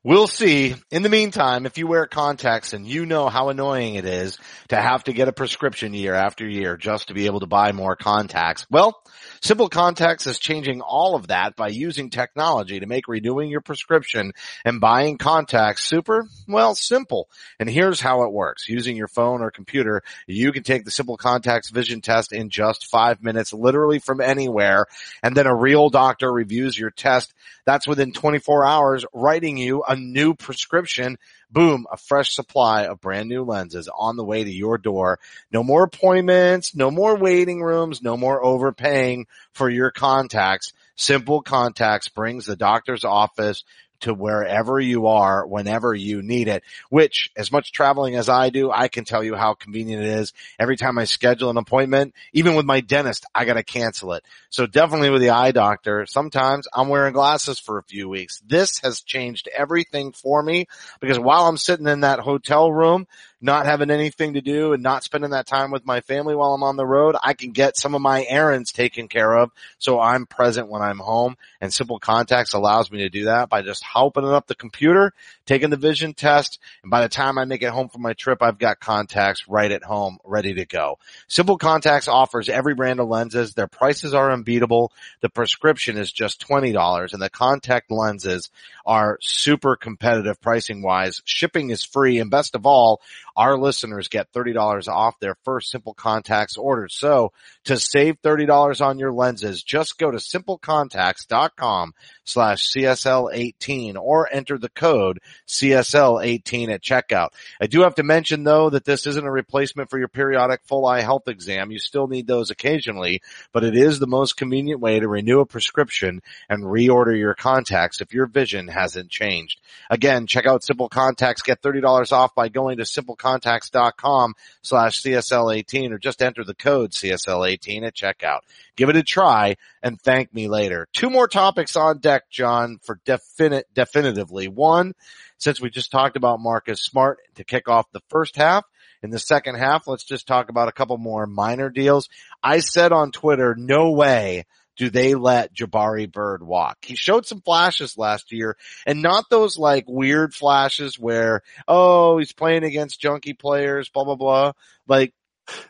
[0.01, 0.75] We'll see.
[0.91, 4.37] In the meantime, if you wear contacts and you know how annoying it is
[4.69, 7.73] to have to get a prescription year after year just to be able to buy
[7.73, 9.03] more contacts, well,
[9.41, 14.31] Simple Contacts is changing all of that by using technology to make renewing your prescription
[14.63, 17.29] and buying contacts super, well, simple.
[17.59, 18.69] And here's how it works.
[18.69, 22.87] Using your phone or computer, you can take the Simple Contacts vision test in just
[22.87, 24.85] five minutes, literally from anywhere.
[25.23, 27.33] And then a real doctor reviews your test.
[27.65, 31.17] That's within 24 hours, writing you a new prescription.
[31.51, 35.19] Boom, a fresh supply of brand new lenses on the way to your door.
[35.51, 40.73] No more appointments, no more waiting rooms, no more overpaying for your contacts.
[40.95, 43.63] Simple Contacts brings the doctor's office
[44.01, 48.71] to wherever you are whenever you need it, which as much traveling as I do,
[48.71, 50.33] I can tell you how convenient it is.
[50.57, 54.23] Every time I schedule an appointment, even with my dentist, I got to cancel it.
[54.49, 58.41] So definitely with the eye doctor, sometimes I'm wearing glasses for a few weeks.
[58.45, 60.67] This has changed everything for me
[60.99, 63.07] because while I'm sitting in that hotel room,
[63.41, 66.63] not having anything to do and not spending that time with my family while I'm
[66.63, 69.51] on the road, I can get some of my errands taken care of.
[69.77, 73.61] So I'm present when I'm home and Simple Contacts allows me to do that by
[73.61, 75.13] just opening up the computer,
[75.45, 76.59] taking the vision test.
[76.83, 79.71] And by the time I make it home from my trip, I've got contacts right
[79.71, 80.99] at home ready to go.
[81.27, 83.53] Simple Contacts offers every brand of lenses.
[83.53, 84.91] Their prices are unbeatable.
[85.21, 88.49] The prescription is just $20 and the contact lenses
[88.89, 91.21] are super competitive pricing wise.
[91.23, 93.01] Shipping is free and best of all,
[93.37, 96.87] our listeners get $30 off their first Simple Contacts order.
[96.89, 97.31] So
[97.65, 104.69] to save $30 on your lenses, just go to simplecontacts.com slash CSL18 or enter the
[104.69, 107.29] code CSL18 at checkout.
[107.61, 110.87] I do have to mention though that this isn't a replacement for your periodic full
[110.87, 111.69] eye health exam.
[111.69, 113.21] You still need those occasionally,
[113.53, 118.01] but it is the most convenient way to renew a prescription and reorder your contacts
[118.01, 119.59] if your vision hasn't changed.
[119.89, 121.41] Again, check out Simple Contacts.
[121.41, 126.91] Get $30 off by going to Simple contacts.com slash CSL18 or just enter the code
[126.91, 128.39] CSL18 at checkout.
[128.75, 130.87] Give it a try and thank me later.
[130.93, 134.47] Two more topics on deck, Jon, for definite, definitively.
[134.47, 134.93] One,
[135.37, 138.63] since we just talked about Marcus Smart to kick off the first half,
[139.01, 142.09] in the second half, let's just talk about a couple more minor deals.
[142.43, 144.45] I said on Twitter, no way
[144.79, 146.77] do they let Jabari Bird walk?
[146.83, 148.55] He showed some flashes last year
[148.87, 154.15] and not those like weird flashes where, oh, he's playing against junky players, blah, blah,
[154.15, 154.53] blah.
[154.87, 155.13] Like,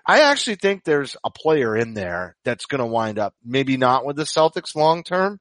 [0.06, 4.06] I actually think there's a player in there that's going to wind up maybe not
[4.06, 5.39] with the Celtics long term,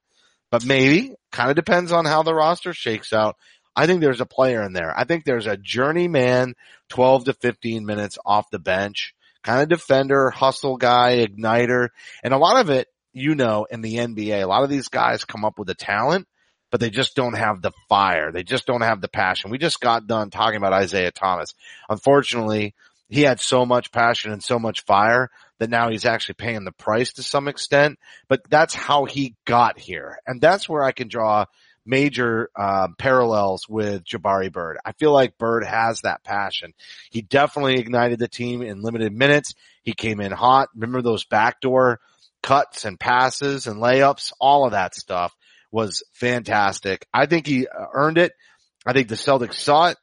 [0.50, 3.36] but maybe kind of depends on how the roster shakes out.
[3.76, 4.98] I think there's a player in there.
[4.98, 6.54] I think there's a journeyman
[6.88, 9.12] 12 to 15 minutes off the bench,
[9.44, 11.88] kind of defender, hustle guy, igniter.
[12.24, 15.24] And a lot of it you know, in the NBA, a lot of these guys
[15.24, 16.26] come up with the talent,
[16.70, 18.32] but they just don't have the fire.
[18.32, 19.50] They just don't have the passion.
[19.50, 21.54] We just got done talking about Isaiah Thomas.
[21.88, 22.74] Unfortunately,
[23.08, 26.72] he had so much passion and so much fire that now he's actually paying the
[26.72, 30.18] price to some extent, but that's how he got here.
[30.26, 31.46] And that's where I can draw
[31.86, 34.78] major uh, parallels with Jabari Bird.
[34.84, 36.74] I feel like Bird has that passion.
[37.10, 39.54] He definitely ignited the team in limited minutes.
[39.82, 40.68] He came in hot.
[40.74, 41.98] Remember those backdoor
[42.48, 44.32] cuts and passes and layups?
[44.40, 45.34] All of that stuff
[45.70, 47.06] was fantastic.
[47.12, 48.32] I think he uh, earned it.
[48.86, 49.98] I think the Celtics saw it.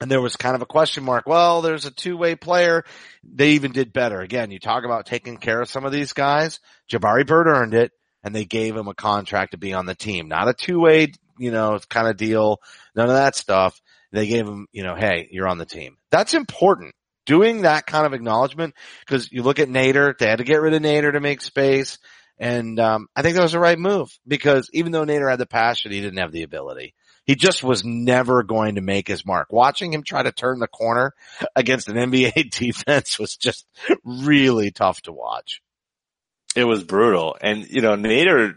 [0.00, 1.26] And there was kind of a question mark.
[1.26, 2.84] Well, there's a two-way player.
[3.24, 4.20] They even did better.
[4.20, 6.60] Again, you talk about taking care of some of these guys.
[6.92, 7.90] Jabari Bird earned it
[8.22, 10.28] and they gave him a contract to be on the team.
[10.28, 12.58] Not a two-way, you know, kind of deal.
[12.94, 13.80] None of that stuff.
[14.12, 15.96] They gave him, you know, hey, you're on the team.
[16.10, 16.94] That's important.
[17.26, 20.74] Doing that kind of acknowledgement because you look at Nader, they had to get rid
[20.74, 21.98] of Nader to make space.
[22.38, 25.46] And um, I think that was the right move because even though Nader had the
[25.46, 26.94] passion, he didn't have the ability.
[27.24, 29.52] He just was never going to make his mark.
[29.52, 31.12] Watching him try to turn the corner
[31.56, 33.66] against an NBA defense was just
[34.04, 35.60] really tough to watch.
[36.54, 37.36] It was brutal.
[37.42, 38.54] And, you know, Nader,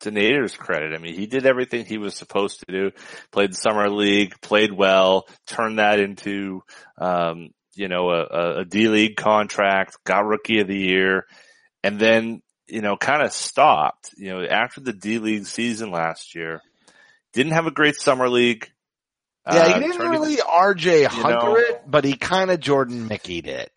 [0.00, 2.90] to Nader's credit, I mean, he did everything he was supposed to do.
[3.30, 6.62] Played the summer league, played well, turned that into,
[6.98, 11.26] um, you know, a, a D league contract, got rookie of the year,
[11.82, 16.34] and then, you know, kind of stopped, you know, after the D league season last
[16.34, 16.60] year,
[17.32, 18.70] didn't have a great summer league.
[19.46, 23.48] Yeah, he uh, didn't really RJ Hunter know, it, but he kind of Jordan Mickeyed
[23.48, 23.72] it.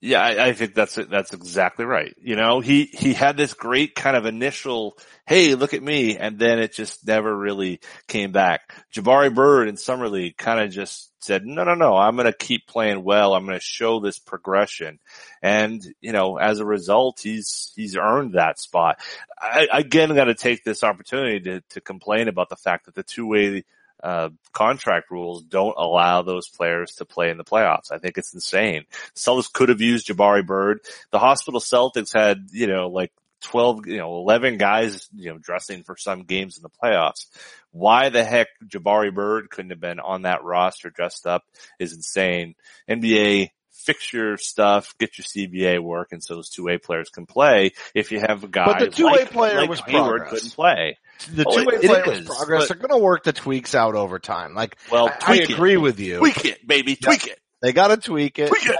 [0.00, 2.14] Yeah, I, I, think that's that's exactly right.
[2.20, 6.38] You know, he he had this great kind of initial, hey, look at me, and
[6.38, 8.72] then it just never really came back.
[8.94, 12.32] Jabari Bird in summer league kind of just said, no, no, no, I'm going to
[12.32, 13.34] keep playing well.
[13.34, 15.00] I'm going to show this progression,
[15.42, 19.00] and you know, as a result, he's he's earned that spot.
[19.40, 23.02] I again got to take this opportunity to to complain about the fact that the
[23.02, 23.64] two way
[24.02, 27.90] uh, contract rules don't allow those players to play in the playoffs.
[27.90, 28.84] I think it's insane.
[29.14, 30.80] Celtics could have used Jabari Bird.
[31.10, 35.82] The hospital Celtics had, you know, like 12, you know, 11 guys, you know, dressing
[35.82, 37.26] for some games in the playoffs.
[37.70, 41.44] Why the heck Jabari Bird couldn't have been on that roster dressed up
[41.78, 42.54] is insane.
[42.88, 47.72] NBA fix your stuff, get your CBA working so those two way players can play.
[47.94, 50.30] If you have a guy, but the two way like, player like was Hayward progress.
[50.30, 50.98] couldn't play.
[51.32, 52.68] The oh, two way player was progress.
[52.68, 54.54] They're going to work the tweaks out over time.
[54.54, 55.78] Like, well, I, I agree it.
[55.78, 56.18] with you.
[56.18, 57.32] Tweak it, baby, tweak yeah.
[57.32, 57.40] it.
[57.62, 58.48] They got to tweak it.
[58.48, 58.76] Tweak it.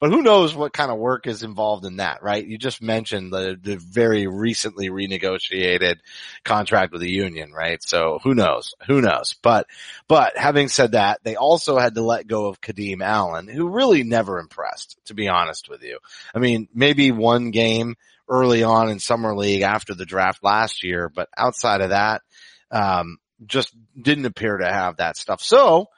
[0.00, 2.46] But who knows what kind of work is involved in that, right?
[2.46, 5.96] You just mentioned the, the very recently renegotiated
[6.44, 7.82] contract with the union, right?
[7.82, 8.74] So who knows?
[8.86, 9.34] Who knows?
[9.42, 9.66] But,
[10.06, 14.04] but having said that, they also had to let go of Kadeem Allen, who really
[14.04, 15.98] never impressed, to be honest with you.
[16.32, 17.96] I mean, maybe one game
[18.28, 22.22] early on in summer league after the draft last year, but outside of that,
[22.70, 25.42] um, just didn't appear to have that stuff.
[25.42, 25.88] So,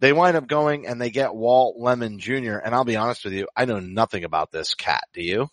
[0.00, 2.56] they wind up going and they get Walt Lemon Jr.
[2.56, 5.02] And I'll be honest with you, I know nothing about this cat.
[5.12, 5.48] Do you?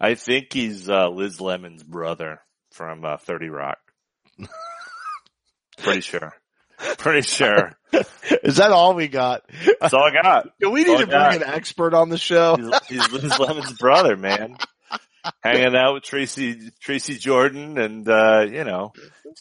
[0.00, 2.40] I think he's uh, Liz Lemon's brother
[2.72, 3.78] from uh, 30 Rock.
[5.78, 6.32] Pretty sure.
[6.98, 7.72] Pretty sure.
[8.42, 9.42] Is that all we got?
[9.80, 10.48] That's all I got.
[10.60, 12.56] Do we need to bring an expert on the show?
[12.56, 14.56] He's, he's Liz Lemon's brother, man.
[15.42, 18.92] Hanging out with Tracy, Tracy Jordan and, uh, you know,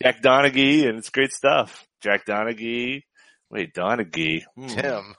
[0.01, 1.87] Jack Donaghy and it's great stuff.
[2.01, 3.03] Jack Donaghy,
[3.51, 4.43] Wait, Donaghy.
[4.55, 4.67] Hmm.
[4.67, 5.15] Tim.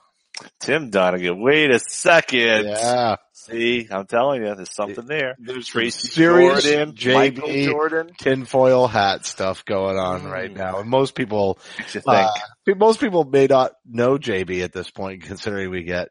[0.59, 1.31] Tim Donaghy.
[1.39, 2.65] Wait a second.
[2.65, 3.17] Yeah.
[3.33, 5.35] See, I'm telling you, there's something there.
[5.37, 10.31] There's Tracy serious Jordan, JB Michael Jordan, tinfoil hat stuff going on mm.
[10.31, 11.59] right now, and most people,
[12.07, 12.29] uh,
[12.77, 16.09] most people may not know JB at this point, considering we get,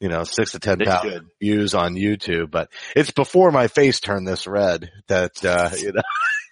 [0.00, 2.50] you know, six to ten thousand views on YouTube.
[2.50, 6.02] But it's before my face turned this red that uh, you know.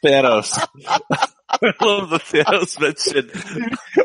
[0.04, 0.64] Thanos.
[1.50, 3.30] I love the Thanos mention.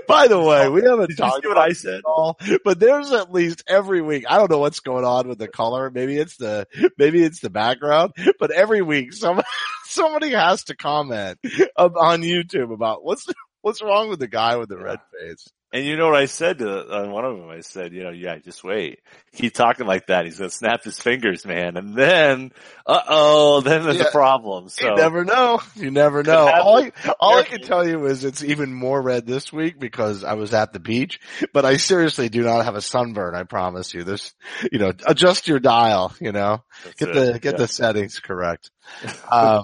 [0.07, 4.01] By the way, we haven't talked what I said, all, but there's at least every
[4.01, 4.25] week.
[4.29, 5.91] I don't know what's going on with the color.
[5.91, 9.47] Maybe it's the maybe it's the background, but every week somebody
[9.85, 11.39] somebody has to comment
[11.75, 13.27] um, on YouTube about what's
[13.61, 15.47] what's wrong with the guy with the red face.
[15.73, 17.49] And you know what I said to on one of them?
[17.49, 18.99] I said, you know, yeah, just wait.
[19.35, 20.25] Keep talking like that.
[20.25, 21.77] He's gonna snap his fingers, man.
[21.77, 22.51] And then,
[22.85, 24.03] uh oh, then there's yeah.
[24.03, 24.69] a problem.
[24.69, 25.59] So you never know.
[25.73, 26.47] You never know.
[26.47, 30.23] All I, all I can tell you is it's even more red this week because
[30.23, 31.19] I was at the beach.
[31.53, 33.33] But I seriously do not have a sunburn.
[33.33, 34.03] I promise you.
[34.03, 34.35] This,
[34.71, 36.13] you know, adjust your dial.
[36.21, 37.15] You know, That's get it.
[37.15, 37.57] the get yeah.
[37.57, 38.69] the settings correct.
[39.27, 39.63] Uh,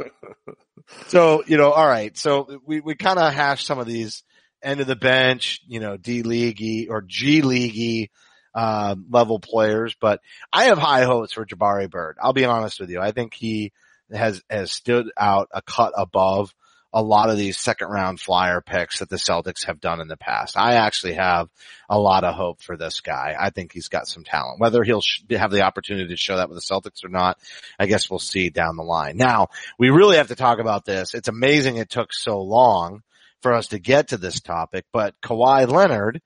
[1.09, 2.17] so you know, all right.
[2.17, 4.23] So we we kind of hashed some of these
[4.61, 8.09] end of the bench, you know, D leaguey or G leaguey
[8.53, 9.95] uh, level players.
[9.99, 12.17] But I have high hopes for Jabari Bird.
[12.21, 12.99] I'll be honest with you.
[12.99, 13.71] I think he
[14.11, 16.53] has has stood out a cut above
[16.91, 20.17] a lot of these second round flyer picks that the Celtics have done in the
[20.17, 20.57] past.
[20.57, 21.49] I actually have
[21.87, 23.35] a lot of hope for this guy.
[23.39, 24.59] I think he's got some talent.
[24.59, 27.37] Whether he'll sh- have the opportunity to show that with the Celtics or not,
[27.77, 29.17] I guess we'll see down the line.
[29.17, 31.13] Now, we really have to talk about this.
[31.13, 33.03] It's amazing it took so long
[33.41, 36.21] for us to get to this topic, but Kawhi Leonard,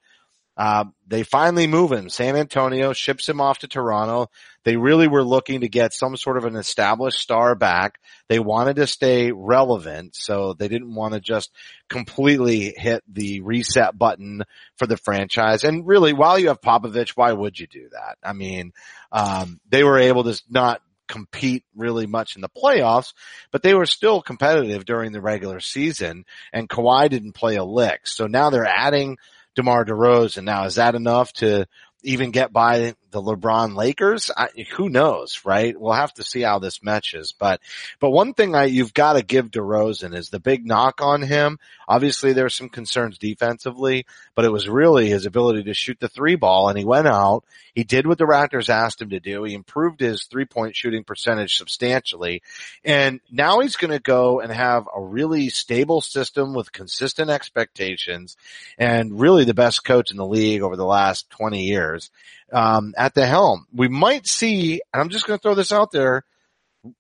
[0.56, 2.10] uh, they finally move him.
[2.10, 4.30] San Antonio ships him off to Toronto.
[4.64, 8.00] They really were looking to get some sort of an established star back.
[8.30, 11.52] They wanted to stay relevant, so they didn't want to just
[11.90, 14.44] completely hit the reset button
[14.78, 15.64] for the franchise.
[15.64, 18.18] And really, while you have Popovich, why would you do that?
[18.24, 18.74] I mean,
[19.12, 20.82] um, they were able to not
[21.14, 23.14] compete really much in the playoffs,
[23.52, 28.08] but they were still competitive during the regular season and Kawhi didn't play a lick.
[28.08, 29.18] So now they're adding
[29.56, 30.44] DeMar DeRozan.
[30.44, 31.68] Now is that enough to
[32.02, 34.32] even get by the LeBron Lakers?
[34.36, 35.80] I, who knows, right?
[35.80, 37.36] We'll have to see how this matches.
[37.38, 37.62] But,
[38.00, 41.60] but one thing I, you've got to give DeRozan is the big knock on him.
[41.88, 44.06] Obviously there were some concerns defensively,
[44.36, 47.44] but it was really his ability to shoot the three ball and he went out.
[47.74, 49.44] He did what the Raptors asked him to do.
[49.44, 52.44] He improved his three point shooting percentage substantially.
[52.84, 58.38] And now he's going to go and have a really stable system with consistent expectations
[58.78, 62.12] and really the best coach in the league over the last 20 years
[62.52, 63.66] um, at the helm.
[63.74, 66.24] We might see, and I'm just going to throw this out there,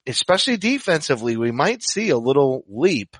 [0.07, 3.17] especially defensively, we might see a little leap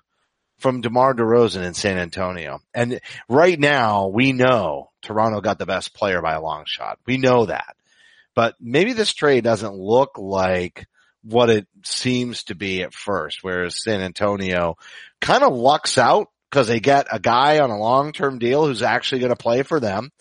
[0.60, 2.60] from DeMar DeRozan in San Antonio.
[2.74, 7.00] And right now we know Toronto got the best player by a long shot.
[7.06, 7.76] We know that.
[8.36, 10.88] But maybe this trade doesn't look like
[11.24, 14.78] what it seems to be at first, whereas San Antonio
[15.22, 19.20] kind of lucks out because they get a guy on a long-term deal who's actually
[19.20, 20.12] going to play for them.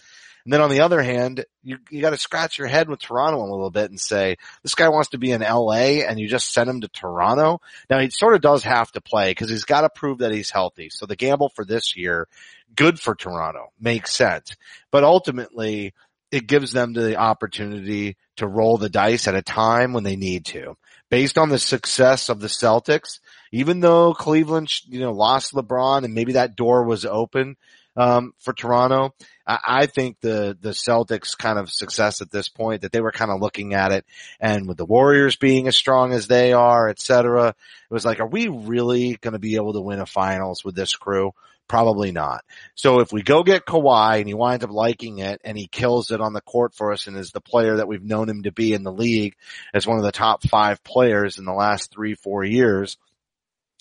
[0.44, 3.40] And then on the other hand, you, you got to scratch your head with Toronto
[3.40, 6.52] a little bit and say, this guy wants to be in LA and you just
[6.52, 7.60] send him to Toronto.
[7.88, 10.50] Now he sort of does have to play because he's got to prove that he's
[10.50, 10.90] healthy.
[10.90, 12.28] So the gamble for this year,
[12.74, 14.56] good for Toronto, makes sense.
[14.90, 15.94] But ultimately,
[16.32, 20.46] it gives them the opportunity to roll the dice at a time when they need
[20.46, 20.76] to.
[21.10, 23.20] Based on the success of the Celtics,
[23.52, 27.56] even though Cleveland, you know, lost LeBron and maybe that door was open,
[27.96, 29.14] um, for Toronto.
[29.46, 33.12] I, I think the, the Celtics kind of success at this point that they were
[33.12, 34.04] kind of looking at it
[34.40, 38.20] and with the Warriors being as strong as they are, et cetera, it was like,
[38.20, 41.32] are we really going to be able to win a finals with this crew?
[41.68, 42.44] Probably not.
[42.74, 46.10] So if we go get Kawhi and he winds up liking it and he kills
[46.10, 48.52] it on the court for us and is the player that we've known him to
[48.52, 49.36] be in the league
[49.72, 52.98] as one of the top five players in the last three, four years,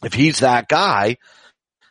[0.03, 1.18] if he's that guy,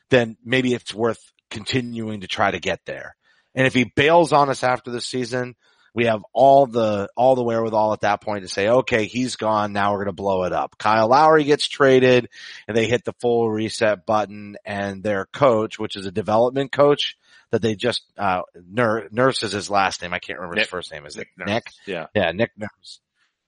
[0.09, 3.17] then maybe it's worth continuing to try to get there.
[3.55, 5.57] And if he bails on us after the season,
[5.93, 9.73] we have all the, all the wherewithal at that point to say, okay, he's gone.
[9.73, 10.79] Now we're going to blow it up.
[10.79, 12.29] Kyle Lowry gets traded
[12.69, 17.17] and they hit the full reset button and their coach, which is a development coach
[17.51, 20.15] that they just, uh, Nurse is his last name.
[20.15, 21.05] I can't remember Nick, his first name.
[21.07, 21.49] Is Nick it Nurse.
[21.49, 21.65] Nick?
[21.87, 22.07] Yeah.
[22.15, 23.01] Yeah, Nick Nurse.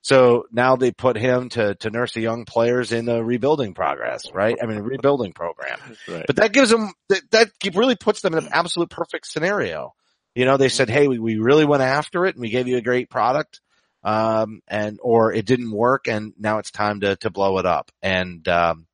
[0.02, 4.24] So now they put him to, to nurse the young players in the rebuilding progress,
[4.34, 4.58] right?
[4.60, 5.78] I mean, rebuilding program.
[6.08, 6.24] Right.
[6.26, 9.94] But that gives them, that, that really puts them in an absolute perfect scenario.
[10.34, 12.78] You know, they said, Hey, we, we really went after it and we gave you
[12.78, 13.60] a great product.
[14.02, 17.92] Um, and, or it didn't work and now it's time to, to blow it up.
[18.02, 18.88] And, um,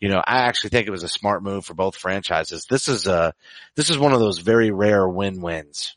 [0.00, 2.64] you know, I actually think it was a smart move for both franchises.
[2.64, 3.34] This is a,
[3.76, 5.94] this is one of those very rare win-wins.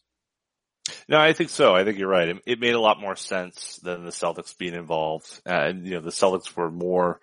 [1.07, 1.75] No, I think so.
[1.75, 2.29] I think you're right.
[2.29, 5.41] It, it made a lot more sense than the Celtics being involved.
[5.45, 7.19] Uh, and, you know, the Celtics were more,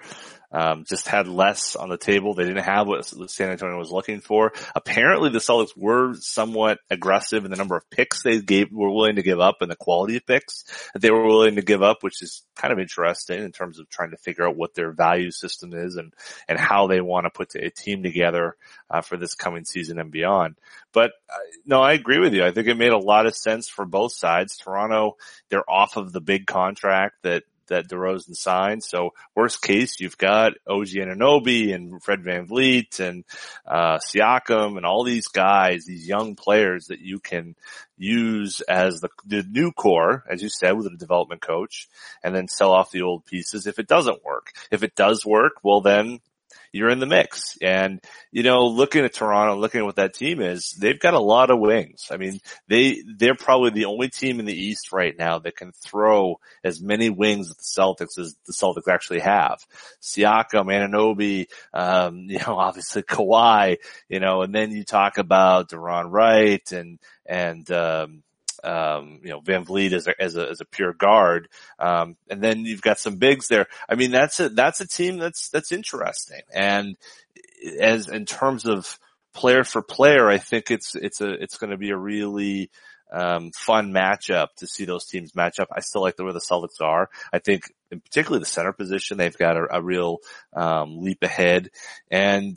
[0.55, 2.35] um, just had less on the table.
[2.35, 4.53] They didn't have what San Antonio was looking for.
[4.75, 9.17] Apparently the Celtics were somewhat aggressive in the number of picks they gave, were willing
[9.17, 12.03] to give up and the quality of picks that they were willing to give up,
[12.03, 15.33] which is kind of interesting in terms of trying to figure out what their value
[15.33, 16.15] system is and,
[16.49, 18.57] and how they want to put a team together,
[18.89, 20.55] uh, for this coming season and beyond.
[20.93, 21.37] But uh,
[21.67, 22.45] no, I agree with you.
[22.45, 24.57] I think it made a lot of sense for both sides.
[24.57, 25.17] Toronto,
[25.49, 28.83] they're off of the big contract that that DeRozan signed.
[28.85, 33.25] So worst case, you've got OG Anunoby and Fred VanVleet and,
[33.67, 37.55] uh, Siakam and all these guys, these young players that you can
[37.97, 41.89] use as the, the new core, as you said, with a development coach
[42.23, 44.53] and then sell off the old pieces if it doesn't work.
[44.71, 46.21] If it does work, well then
[46.75, 47.57] you're in the mix.
[47.62, 48.01] And,
[48.33, 51.51] you know, looking at Toronto, looking at what that team is, they've got a lot
[51.51, 52.09] of wings.
[52.11, 55.70] I mean, they, they're probably the only team in the East right now that can
[55.72, 59.64] throw as many wings at the Celtics as the Celtics actually have.
[60.03, 63.77] Siakam, Anunoby, um, you know, obviously Kawhi,
[64.09, 68.25] you know, and then you talk about Delon Wright and, and, um,
[68.65, 71.49] um, you know, VanVleet as a, as a, as a pure guard.
[71.79, 73.67] Um, and then you've got some bigs there.
[73.89, 76.41] I mean, that's a, that's a team that's, that's interesting.
[76.53, 76.97] And
[77.81, 78.99] as in terms of
[79.35, 82.71] player for player, I think it's, it's a, it's going to be a really,
[83.12, 85.69] um, fun matchup to see those teams match up.
[85.71, 87.11] I still like the way the Celtics are.
[87.33, 90.19] I think in particularly the center position, they've got a, a real,
[90.53, 91.71] um, leap ahead
[92.11, 92.57] and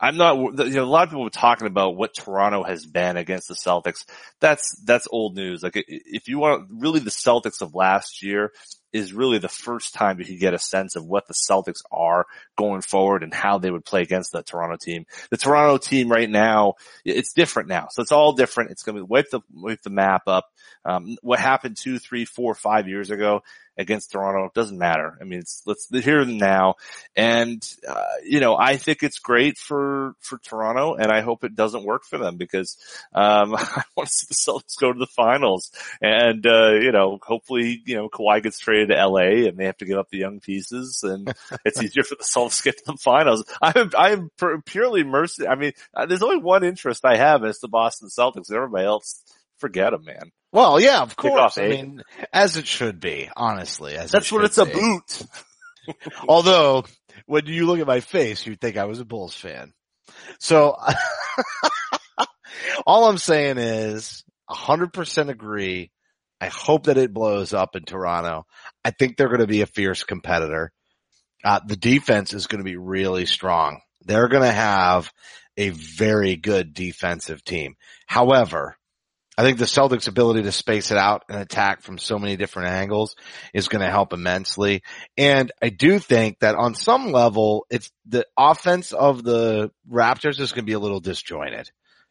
[0.00, 3.16] I'm not, you know, a lot of people were talking about what Toronto has been
[3.16, 4.06] against the Celtics.
[4.40, 5.62] That's, that's old news.
[5.62, 8.52] Like if you want really the Celtics of last year
[8.92, 12.26] is really the first time you could get a sense of what the Celtics are
[12.56, 15.06] going forward and how they would play against the Toronto team.
[15.30, 16.74] The Toronto team right now,
[17.04, 17.88] it's different now.
[17.90, 18.70] So it's all different.
[18.70, 20.46] It's going to wipe the, wipe the map up.
[20.84, 23.42] Um, what happened two, three, four, five years ago
[23.80, 24.50] against Toronto.
[24.54, 25.16] Doesn't matter.
[25.20, 26.74] I mean, it's, let's here and now.
[27.16, 31.54] And, uh, you know, I think it's great for, for Toronto and I hope it
[31.54, 32.76] doesn't work for them because,
[33.14, 37.18] um, I want to see the Celtics go to the finals and, uh, you know,
[37.22, 40.18] hopefully, you know, Kawhi gets traded to LA and they have to give up the
[40.18, 41.32] young pieces and
[41.64, 43.44] it's easier for the Celtics to get to the finals.
[43.60, 45.46] I'm, I'm purely mercy.
[45.46, 48.52] I mean, uh, there's only one interest I have and it's the Boston Celtics.
[48.52, 49.22] Everybody else,
[49.58, 50.32] forget them, man.
[50.52, 51.58] Well, yeah, of course.
[51.58, 52.02] I mean,
[52.32, 53.96] as it should be, honestly.
[53.96, 54.72] As That's it what it's be.
[54.72, 55.22] boot.
[56.28, 56.84] Although,
[57.26, 59.72] when you look at my face, you'd think I was a Bulls fan.
[60.40, 60.76] So,
[62.86, 65.92] all I'm saying is, 100% agree.
[66.40, 68.46] I hope that it blows up in Toronto.
[68.84, 70.72] I think they're going to be a fierce competitor.
[71.44, 73.80] Uh, the defense is going to be really strong.
[74.04, 75.12] They're going to have
[75.56, 77.76] a very good defensive team.
[78.06, 78.76] However,
[79.36, 82.68] I think the Celtics ability to space it out and attack from so many different
[82.68, 83.16] angles
[83.54, 84.82] is going to help immensely.
[85.16, 90.52] And I do think that on some level, it's the offense of the Raptors is
[90.52, 91.70] going to be a little disjointed.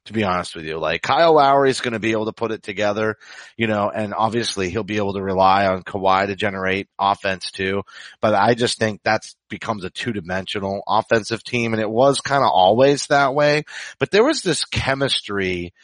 [0.09, 2.51] To be honest with you, like Kyle Lowry is going to be able to put
[2.51, 3.17] it together,
[3.55, 7.83] you know, and obviously he'll be able to rely on Kawhi to generate offense too.
[8.19, 12.43] But I just think that's becomes a two dimensional offensive team and it was kind
[12.43, 13.65] of always that way.
[13.99, 15.75] But there was this chemistry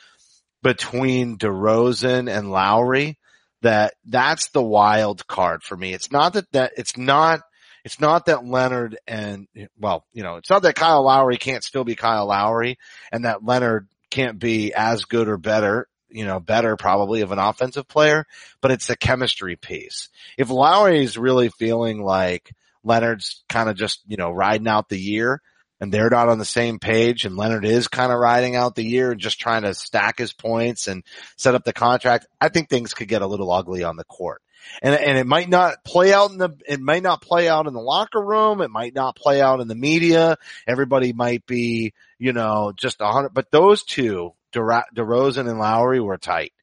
[0.63, 3.19] between DeRozan and Lowry
[3.61, 5.93] that that's the wild card for me.
[5.93, 7.41] It's not that that it's not
[7.83, 9.47] it's not that Leonard and
[9.79, 12.79] well, you know, it's not that Kyle Lowry can't still be Kyle Lowry
[13.11, 17.39] and that Leonard can't be as good or better, you know, better probably of an
[17.39, 18.25] offensive player,
[18.61, 20.07] but it's the chemistry piece.
[20.37, 22.51] If Lowry is really feeling like
[22.83, 25.41] Leonard's kind of just, you know, riding out the year,
[25.81, 28.83] and they're not on the same page and Leonard is kind of riding out the
[28.83, 31.03] year and just trying to stack his points and
[31.35, 34.41] set up the contract, I think things could get a little ugly on the court.
[34.81, 37.73] And, and it might not play out in the, it might not play out in
[37.73, 38.61] the locker room.
[38.61, 40.37] It might not play out in the media.
[40.67, 46.17] Everybody might be, you know, just a hundred, but those two, DeRozan and Lowry were
[46.17, 46.53] tight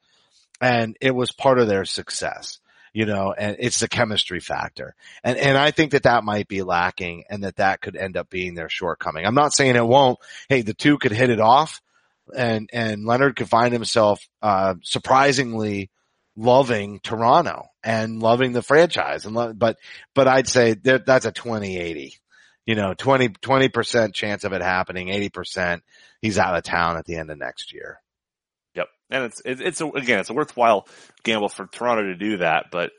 [0.61, 2.61] and it was part of their success
[2.93, 4.95] you know, and it's the chemistry factor.
[5.25, 8.29] And, and I think that that might be lacking and that that could end up
[8.29, 9.25] being their shortcoming.
[9.25, 10.19] I'm not saying it won't.
[10.49, 11.81] Hey, the two could hit it off
[12.37, 15.91] and, and Leonard could find himself, uh, surprisingly
[16.37, 19.77] loving Toronto and loving the franchise and, lo- but,
[20.15, 22.15] but I'd say that that's a 2080
[22.65, 25.81] you know, 20, 20% chance of it happening, 80%
[26.21, 28.01] he's out of town at the end of next year
[28.75, 28.89] Yep.
[29.11, 30.87] and it's it's a, again it's a worthwhile
[31.25, 32.91] gamble for Toronto to do that, but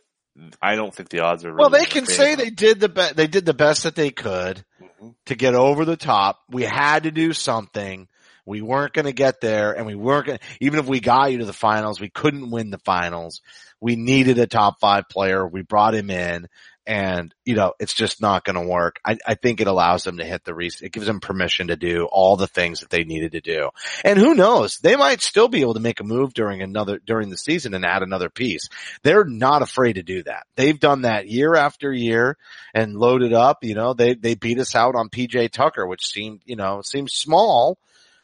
[0.62, 1.50] I don't think the odds are.
[1.50, 3.16] Really well, they can say they did the best.
[3.16, 5.10] They did the best that they could mm-hmm.
[5.28, 6.40] to get over the top.
[6.50, 8.08] We had to do something.
[8.46, 10.38] We weren't going to get there, and we weren't going.
[10.38, 13.42] to, Even if we got you to the finals, we couldn't win the finals.
[13.80, 15.48] We needed a top five player.
[15.48, 16.48] We brought him in,
[16.86, 19.00] and you know it's just not going to work.
[19.06, 21.76] I, I, think it allows them to hit the re- it gives them permission to
[21.76, 23.70] do all the things that they needed to do.
[24.04, 27.30] And who knows, they might still be able to make a move during another during
[27.30, 28.70] the season and add another piece.
[29.04, 30.46] They're not afraid to do that.
[30.56, 32.38] They've done that year after year
[32.74, 33.64] and loaded up.
[33.64, 37.14] You know they they beat us out on PJ Tucker, which seemed you know seems
[37.14, 37.78] small,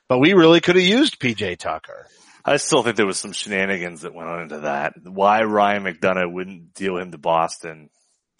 [0.09, 2.07] but we really could have used PJ Tucker.
[2.43, 4.93] I still think there was some shenanigans that went on into that.
[5.03, 7.89] Why Ryan McDonough wouldn't deal him to Boston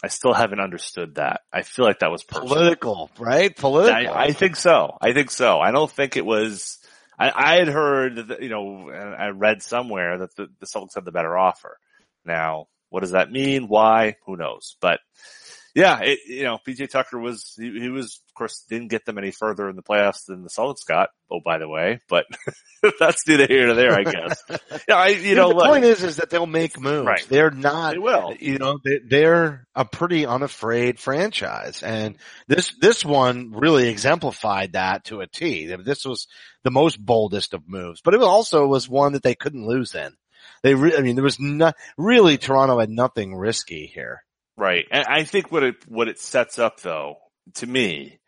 [0.04, 1.42] I still haven't understood that.
[1.52, 2.48] I feel like that was personal.
[2.48, 3.56] political, right?
[3.56, 4.14] Political.
[4.14, 4.98] I, I, think so.
[5.02, 5.60] I think so.
[5.60, 6.78] I don't think it was.
[7.18, 11.04] I, I had heard that you know, I read somewhere that the, the Celtics had
[11.04, 11.78] the better offer.
[12.24, 13.68] Now, what does that mean?
[13.68, 14.16] Why?
[14.26, 14.78] Who knows?
[14.80, 15.00] But
[15.76, 19.18] yeah, it, you know, PJ Tucker was, he, he, was, of course, didn't get them
[19.18, 21.10] any further in the playoffs than the Celtics got.
[21.32, 22.26] Oh, by the way, but
[23.00, 24.44] that's neither here nor there, I guess.
[24.88, 27.06] yeah, I, you know, the point is, is that they'll make moves.
[27.06, 27.26] Right.
[27.30, 28.34] They're not, they will.
[28.40, 31.84] you know, they, are a pretty unafraid franchise.
[31.84, 32.18] And
[32.48, 35.68] this, this one really exemplified that to a T.
[35.68, 36.28] This was
[36.64, 40.14] the most boldest of moves, but it also was one that they couldn't lose in.
[40.64, 44.24] They, re- I mean, there was not really Toronto had nothing risky here.
[44.60, 44.86] Right.
[44.92, 47.16] And I think what it, what it sets up though,
[47.56, 48.20] to me,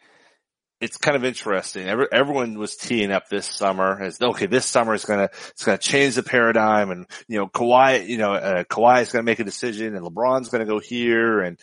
[0.80, 1.88] it's kind of interesting.
[1.88, 5.78] Every, everyone was teeing up this summer as, okay, this summer is gonna, it's gonna
[5.78, 9.44] change the paradigm and, you know, Kawhi, you know, uh, Kawhi is gonna make a
[9.44, 11.60] decision and LeBron's gonna go here and,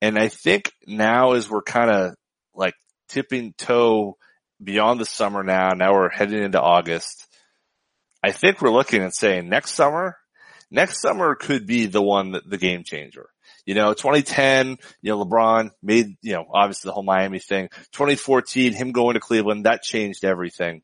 [0.00, 2.14] and I think now as we're kind of
[2.54, 2.74] like
[3.10, 4.16] tipping toe
[4.62, 5.70] beyond the summer now.
[5.70, 7.26] Now we're heading into August.
[8.22, 10.16] I think we're looking and saying next summer,
[10.70, 13.28] next summer could be the one that the game changer.
[13.68, 17.68] You know, 2010, you know, LeBron made, you know, obviously the whole Miami thing.
[17.92, 20.80] 2014, him going to Cleveland, that changed everything.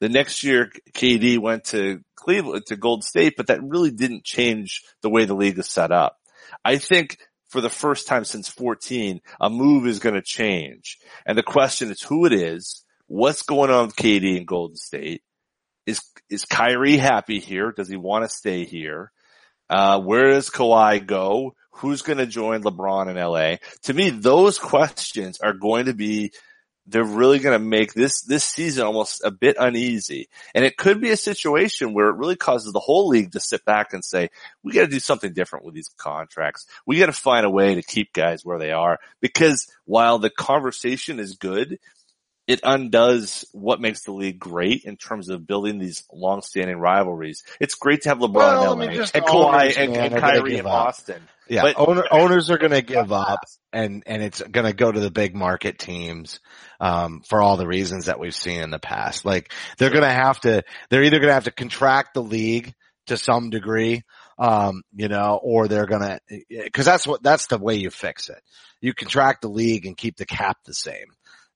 [0.00, 4.82] The next year, KD went to Cleveland, to Gold State, but that really didn't change
[5.02, 6.16] the way the league is set up.
[6.64, 7.16] I think
[7.48, 10.98] for the first time since 14, a move is going to change.
[11.24, 15.22] And the question is who it is, what's going on with KD in Golden State?
[15.86, 17.70] Is, is Kyrie happy here?
[17.70, 19.12] Does he want to stay here?
[19.68, 21.54] Uh, where does Kawhi go?
[21.80, 23.56] Who's going to join LeBron in LA?
[23.84, 26.32] To me, those questions are going to be
[26.86, 30.28] they're really going to make this, this season almost a bit uneasy.
[30.54, 33.64] And it could be a situation where it really causes the whole league to sit
[33.64, 34.30] back and say,
[34.62, 36.66] we got to do something different with these contracts.
[36.86, 40.30] We got to find a way to keep guys where they are because while the
[40.30, 41.78] conversation is good,
[42.46, 47.44] it undoes what makes the league great in terms of building these long-standing rivalries.
[47.60, 51.22] It's great to have LeBron well, and LA and Kawhi and, and Kyrie in Boston.
[51.50, 53.40] Yeah, but, Owner, owners are going to give up,
[53.72, 56.38] and and it's going to go to the big market teams
[56.78, 59.24] um, for all the reasons that we've seen in the past.
[59.24, 62.72] Like they're going to have to, they're either going to have to contract the league
[63.08, 64.02] to some degree,
[64.38, 68.28] um, you know, or they're going to, because that's what that's the way you fix
[68.28, 68.40] it.
[68.80, 71.06] You contract the league and keep the cap the same.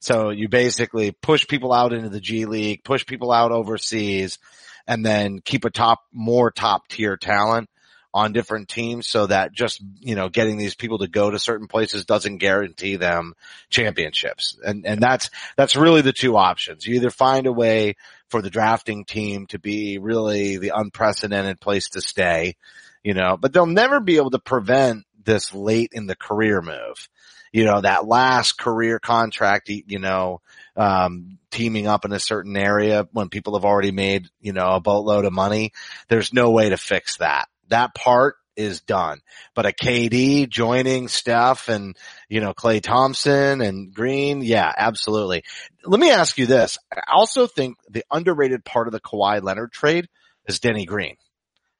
[0.01, 4.41] So you basically push people out into the G League, push people out overseas,
[4.89, 7.71] and then keep a top, more top tier talent
[8.15, 11.67] on different teams so that just, you know, getting these people to go to certain
[11.67, 13.35] places doesn't guarantee them
[13.71, 14.57] championships.
[14.65, 16.87] And, and that's, that's really the two options.
[16.87, 17.97] You either find a way
[18.29, 22.55] for the drafting team to be really the unprecedented place to stay,
[23.03, 27.09] you know, but they'll never be able to prevent this late in the career move.
[27.53, 30.41] You know, that last career contract, you know,
[30.77, 34.81] um, teaming up in a certain area when people have already made, you know, a
[34.81, 35.73] boatload of money.
[36.09, 39.21] There's no way to fix that that part is done.
[39.55, 41.97] But a KD joining Steph and,
[42.29, 45.43] you know, Klay Thompson and Green, yeah, absolutely.
[45.85, 46.79] Let me ask you this.
[46.93, 50.09] I also think the underrated part of the Kawhi Leonard trade
[50.47, 51.17] is Danny Green.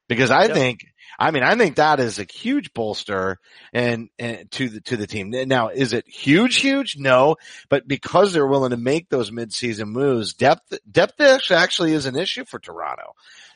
[0.07, 0.53] Because I yep.
[0.53, 0.85] think,
[1.17, 3.39] I mean, I think that is a huge bolster
[3.73, 5.31] and, and to the, to the team.
[5.31, 6.95] Now, is it huge, huge?
[6.95, 7.37] No,
[7.69, 11.19] but because they're willing to make those midseason moves, depth, depth
[11.49, 13.13] actually is an issue for Toronto.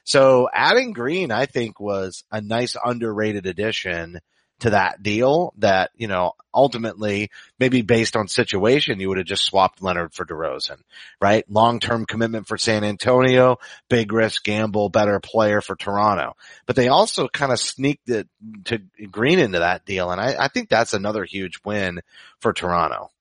[0.10, 4.20] So adding Green, I think was a nice underrated addition
[4.62, 7.30] to that deal that, you know, ultimately
[7.60, 10.78] maybe based on situation, you would have just swapped Leonard for DeRozan,
[11.22, 11.45] right?
[11.47, 13.57] Long-term commitment for San Antonio,
[13.88, 16.36] big risk gamble, better player for Toronto.
[16.66, 18.28] But they also kind of sneaked it
[18.66, 18.82] to
[19.12, 20.10] Green into that deal.
[20.10, 22.01] And I, I think that's another huge win
[22.39, 23.12] for Toronto.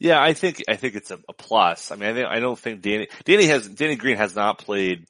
[0.00, 1.92] Yeah, I think I think it's a, a plus.
[1.92, 5.06] I mean, I, think, I don't think Danny Danny has Danny Green has not played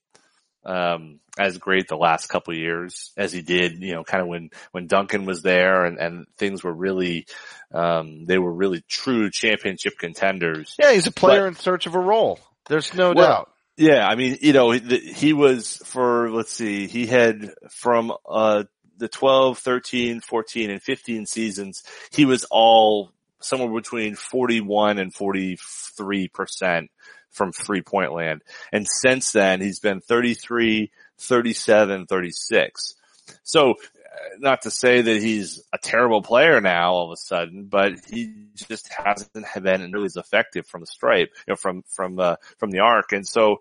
[0.64, 4.50] um, as great the last couple years as he did, you know, kind of when,
[4.72, 7.26] when Duncan was there and, and things were really,
[7.72, 10.74] um, they were really true championship contenders.
[10.78, 12.38] Yeah, he's a player but, in search of a role.
[12.68, 13.52] There's no well, doubt.
[13.76, 18.64] Yeah, I mean, you know, he, he was for, let's see, he had from, uh,
[18.98, 21.82] the 12, 13, 14, and 15 seasons,
[22.12, 23.10] he was all
[23.40, 26.90] somewhere between 41 and 43 percent
[27.32, 28.42] from three point land.
[28.72, 32.94] And since then, he's been 33, 37, 36.
[33.42, 33.74] So uh,
[34.38, 38.34] not to say that he's a terrible player now all of a sudden, but he
[38.54, 42.70] just hasn't been nearly as effective from the stripe, you know, from, from, uh, from
[42.70, 43.12] the arc.
[43.12, 43.58] And so,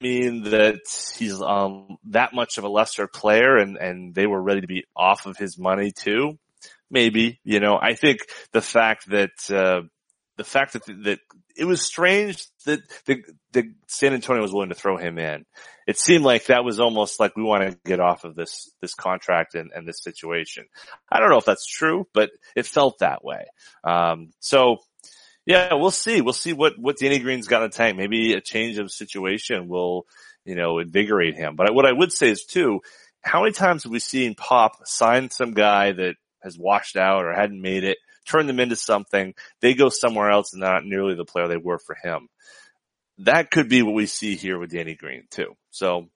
[0.00, 0.80] mean that
[1.16, 4.84] he's, um, that much of a lesser player and, and they were ready to be
[4.94, 6.38] off of his money too.
[6.90, 8.20] Maybe, you know, I think
[8.52, 9.88] the fact that, uh,
[10.36, 11.18] the fact that that
[11.56, 13.22] it was strange that the,
[13.52, 15.44] the San Antonio was willing to throw him in.
[15.86, 18.94] It seemed like that was almost like we want to get off of this this
[18.94, 20.64] contract and, and this situation.
[21.10, 23.44] I don't know if that's true, but it felt that way.
[23.84, 24.78] Um, so
[25.46, 26.20] yeah, we'll see.
[26.20, 27.96] We'll see what what Danny Green's got in the tank.
[27.96, 30.06] Maybe a change of situation will
[30.44, 31.54] you know invigorate him.
[31.56, 32.80] But what I would say is too,
[33.20, 37.34] how many times have we seen Pop sign some guy that has washed out or
[37.34, 37.98] hadn't made it?
[38.26, 39.34] Turn them into something.
[39.60, 42.28] They go somewhere else and not nearly the player they were for him.
[43.18, 45.54] That could be what we see here with Danny Green too.
[45.70, 46.08] So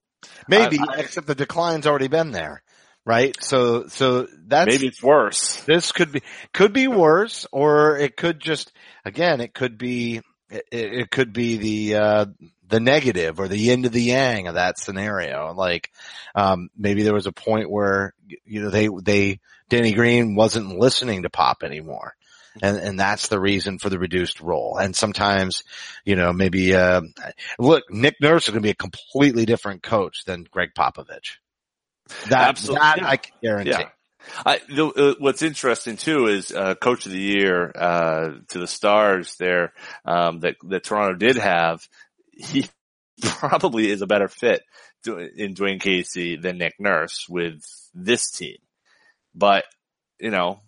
[0.48, 2.62] maybe, I, except the decline's already been there,
[3.04, 3.36] right?
[3.40, 5.62] So, so that's maybe it's worse.
[5.64, 8.72] This could be could be worse, or it could just
[9.04, 12.26] again, it could be it, it could be the uh,
[12.68, 15.52] the negative or the yin to the yang of that scenario.
[15.54, 15.90] Like
[16.34, 18.14] um, maybe there was a point where
[18.44, 22.14] you know they they Danny Green wasn't listening to Pop anymore.
[22.60, 24.78] And, and that's the reason for the reduced role.
[24.78, 25.62] And sometimes,
[26.04, 27.02] you know, maybe, uh,
[27.56, 31.36] look, Nick Nurse is going to be a completely different coach than Gregg Popovich.
[32.30, 32.80] That, Absolutely.
[32.80, 33.02] that.
[33.04, 33.70] I can guarantee.
[33.70, 33.88] Yeah.
[34.44, 38.66] I, the, uh, what's interesting too is uh, coach of the year uh, to the
[38.66, 39.72] Stars there
[40.04, 41.86] um, that that Toronto did have.
[42.38, 42.66] He
[43.20, 44.62] probably is a better fit
[45.04, 47.62] to, in Dwane Casey than Nick Nurse with
[47.94, 48.56] this team,
[49.34, 49.64] but
[50.18, 50.60] you know,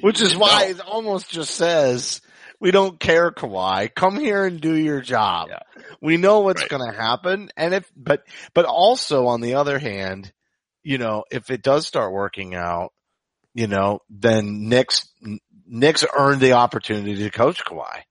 [0.00, 2.20] which is why it almost just says
[2.62, 3.92] we don't care, Kawhi.
[3.92, 5.48] Come here and do your job.
[5.50, 5.82] Yeah.
[6.00, 6.70] We know what's right.
[6.70, 8.22] going to happen, and if but
[8.54, 10.32] but also on the other hand,
[10.84, 12.92] you know, if it does start working out,
[13.52, 15.08] you know, then Nick's
[15.66, 18.02] Nick's earned the opportunity to coach Kawhi.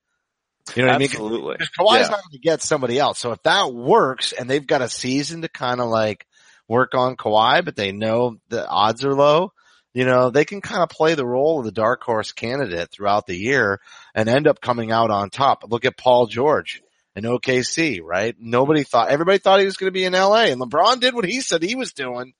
[0.75, 1.37] You know what Absolutely.
[1.37, 1.57] I mean?
[1.57, 2.11] Because Kawhi's yeah.
[2.11, 3.19] not going to get somebody else.
[3.19, 6.25] So if that works and they've got a season to kind of like
[6.67, 9.51] work on Kawhi, but they know the odds are low,
[9.93, 13.25] you know, they can kind of play the role of the dark horse candidate throughout
[13.25, 13.81] the year
[14.15, 15.65] and end up coming out on top.
[15.67, 16.81] Look at Paul George
[17.15, 18.35] in OKC, right?
[18.39, 21.25] Nobody thought, everybody thought he was going to be in LA and LeBron did what
[21.25, 22.33] he said he was doing.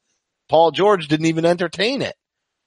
[0.48, 2.16] Paul George didn't even entertain it,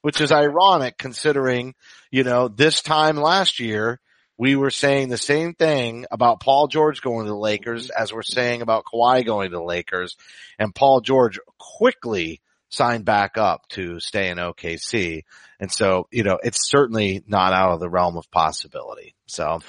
[0.02, 1.74] which is ironic considering,
[2.10, 4.00] you know, this time last year,
[4.36, 8.22] we were saying the same thing about Paul George going to the Lakers as we're
[8.22, 10.16] saying about Kawhi going to the Lakers
[10.58, 15.22] and Paul George quickly signed back up to stay in OKC.
[15.60, 19.14] And so, you know, it's certainly not out of the realm of possibility.
[19.26, 19.60] So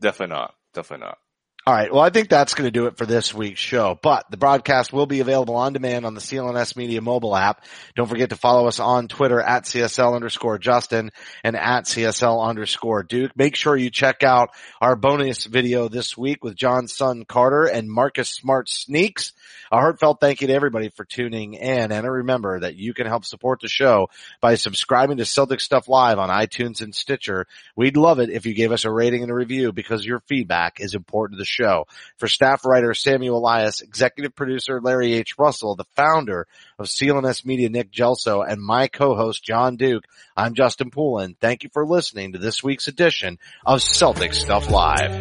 [0.00, 0.54] definitely not.
[0.74, 1.18] Definitely not.
[1.64, 1.92] All right.
[1.92, 4.92] Well, I think that's going to do it for this week's show, but the broadcast
[4.92, 7.64] will be available on demand on the CLNS Media mobile app.
[7.94, 11.12] Don't forget to follow us on Twitter at CSL underscore Justin
[11.44, 13.30] and at CSL underscore Duke.
[13.36, 14.50] Make sure you check out
[14.80, 19.32] our bonus video this week with Jon's son Carter and Marcus Smart Sneaks.
[19.70, 21.92] A heartfelt thank you to everybody for tuning in.
[21.92, 24.08] And remember that you can help support the show
[24.40, 27.46] by subscribing to Celtic Stuff Live on iTunes and Stitcher.
[27.76, 30.80] We'd love it if you gave us a rating and a review because your feedback
[30.80, 31.86] is important to the show.
[32.16, 35.38] For staff writer Samuel Elias, executive producer Larry H.
[35.38, 36.46] Russell, the founder
[36.78, 40.04] of CLNS Media Nick Gelso, and my co-host Jon Duke,
[40.36, 41.36] I'm Justin Poulin.
[41.40, 45.20] Thank you for listening to this week's edition of Celtic Stuff Live.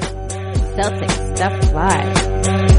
[0.75, 2.70] Celtic Stuff Live.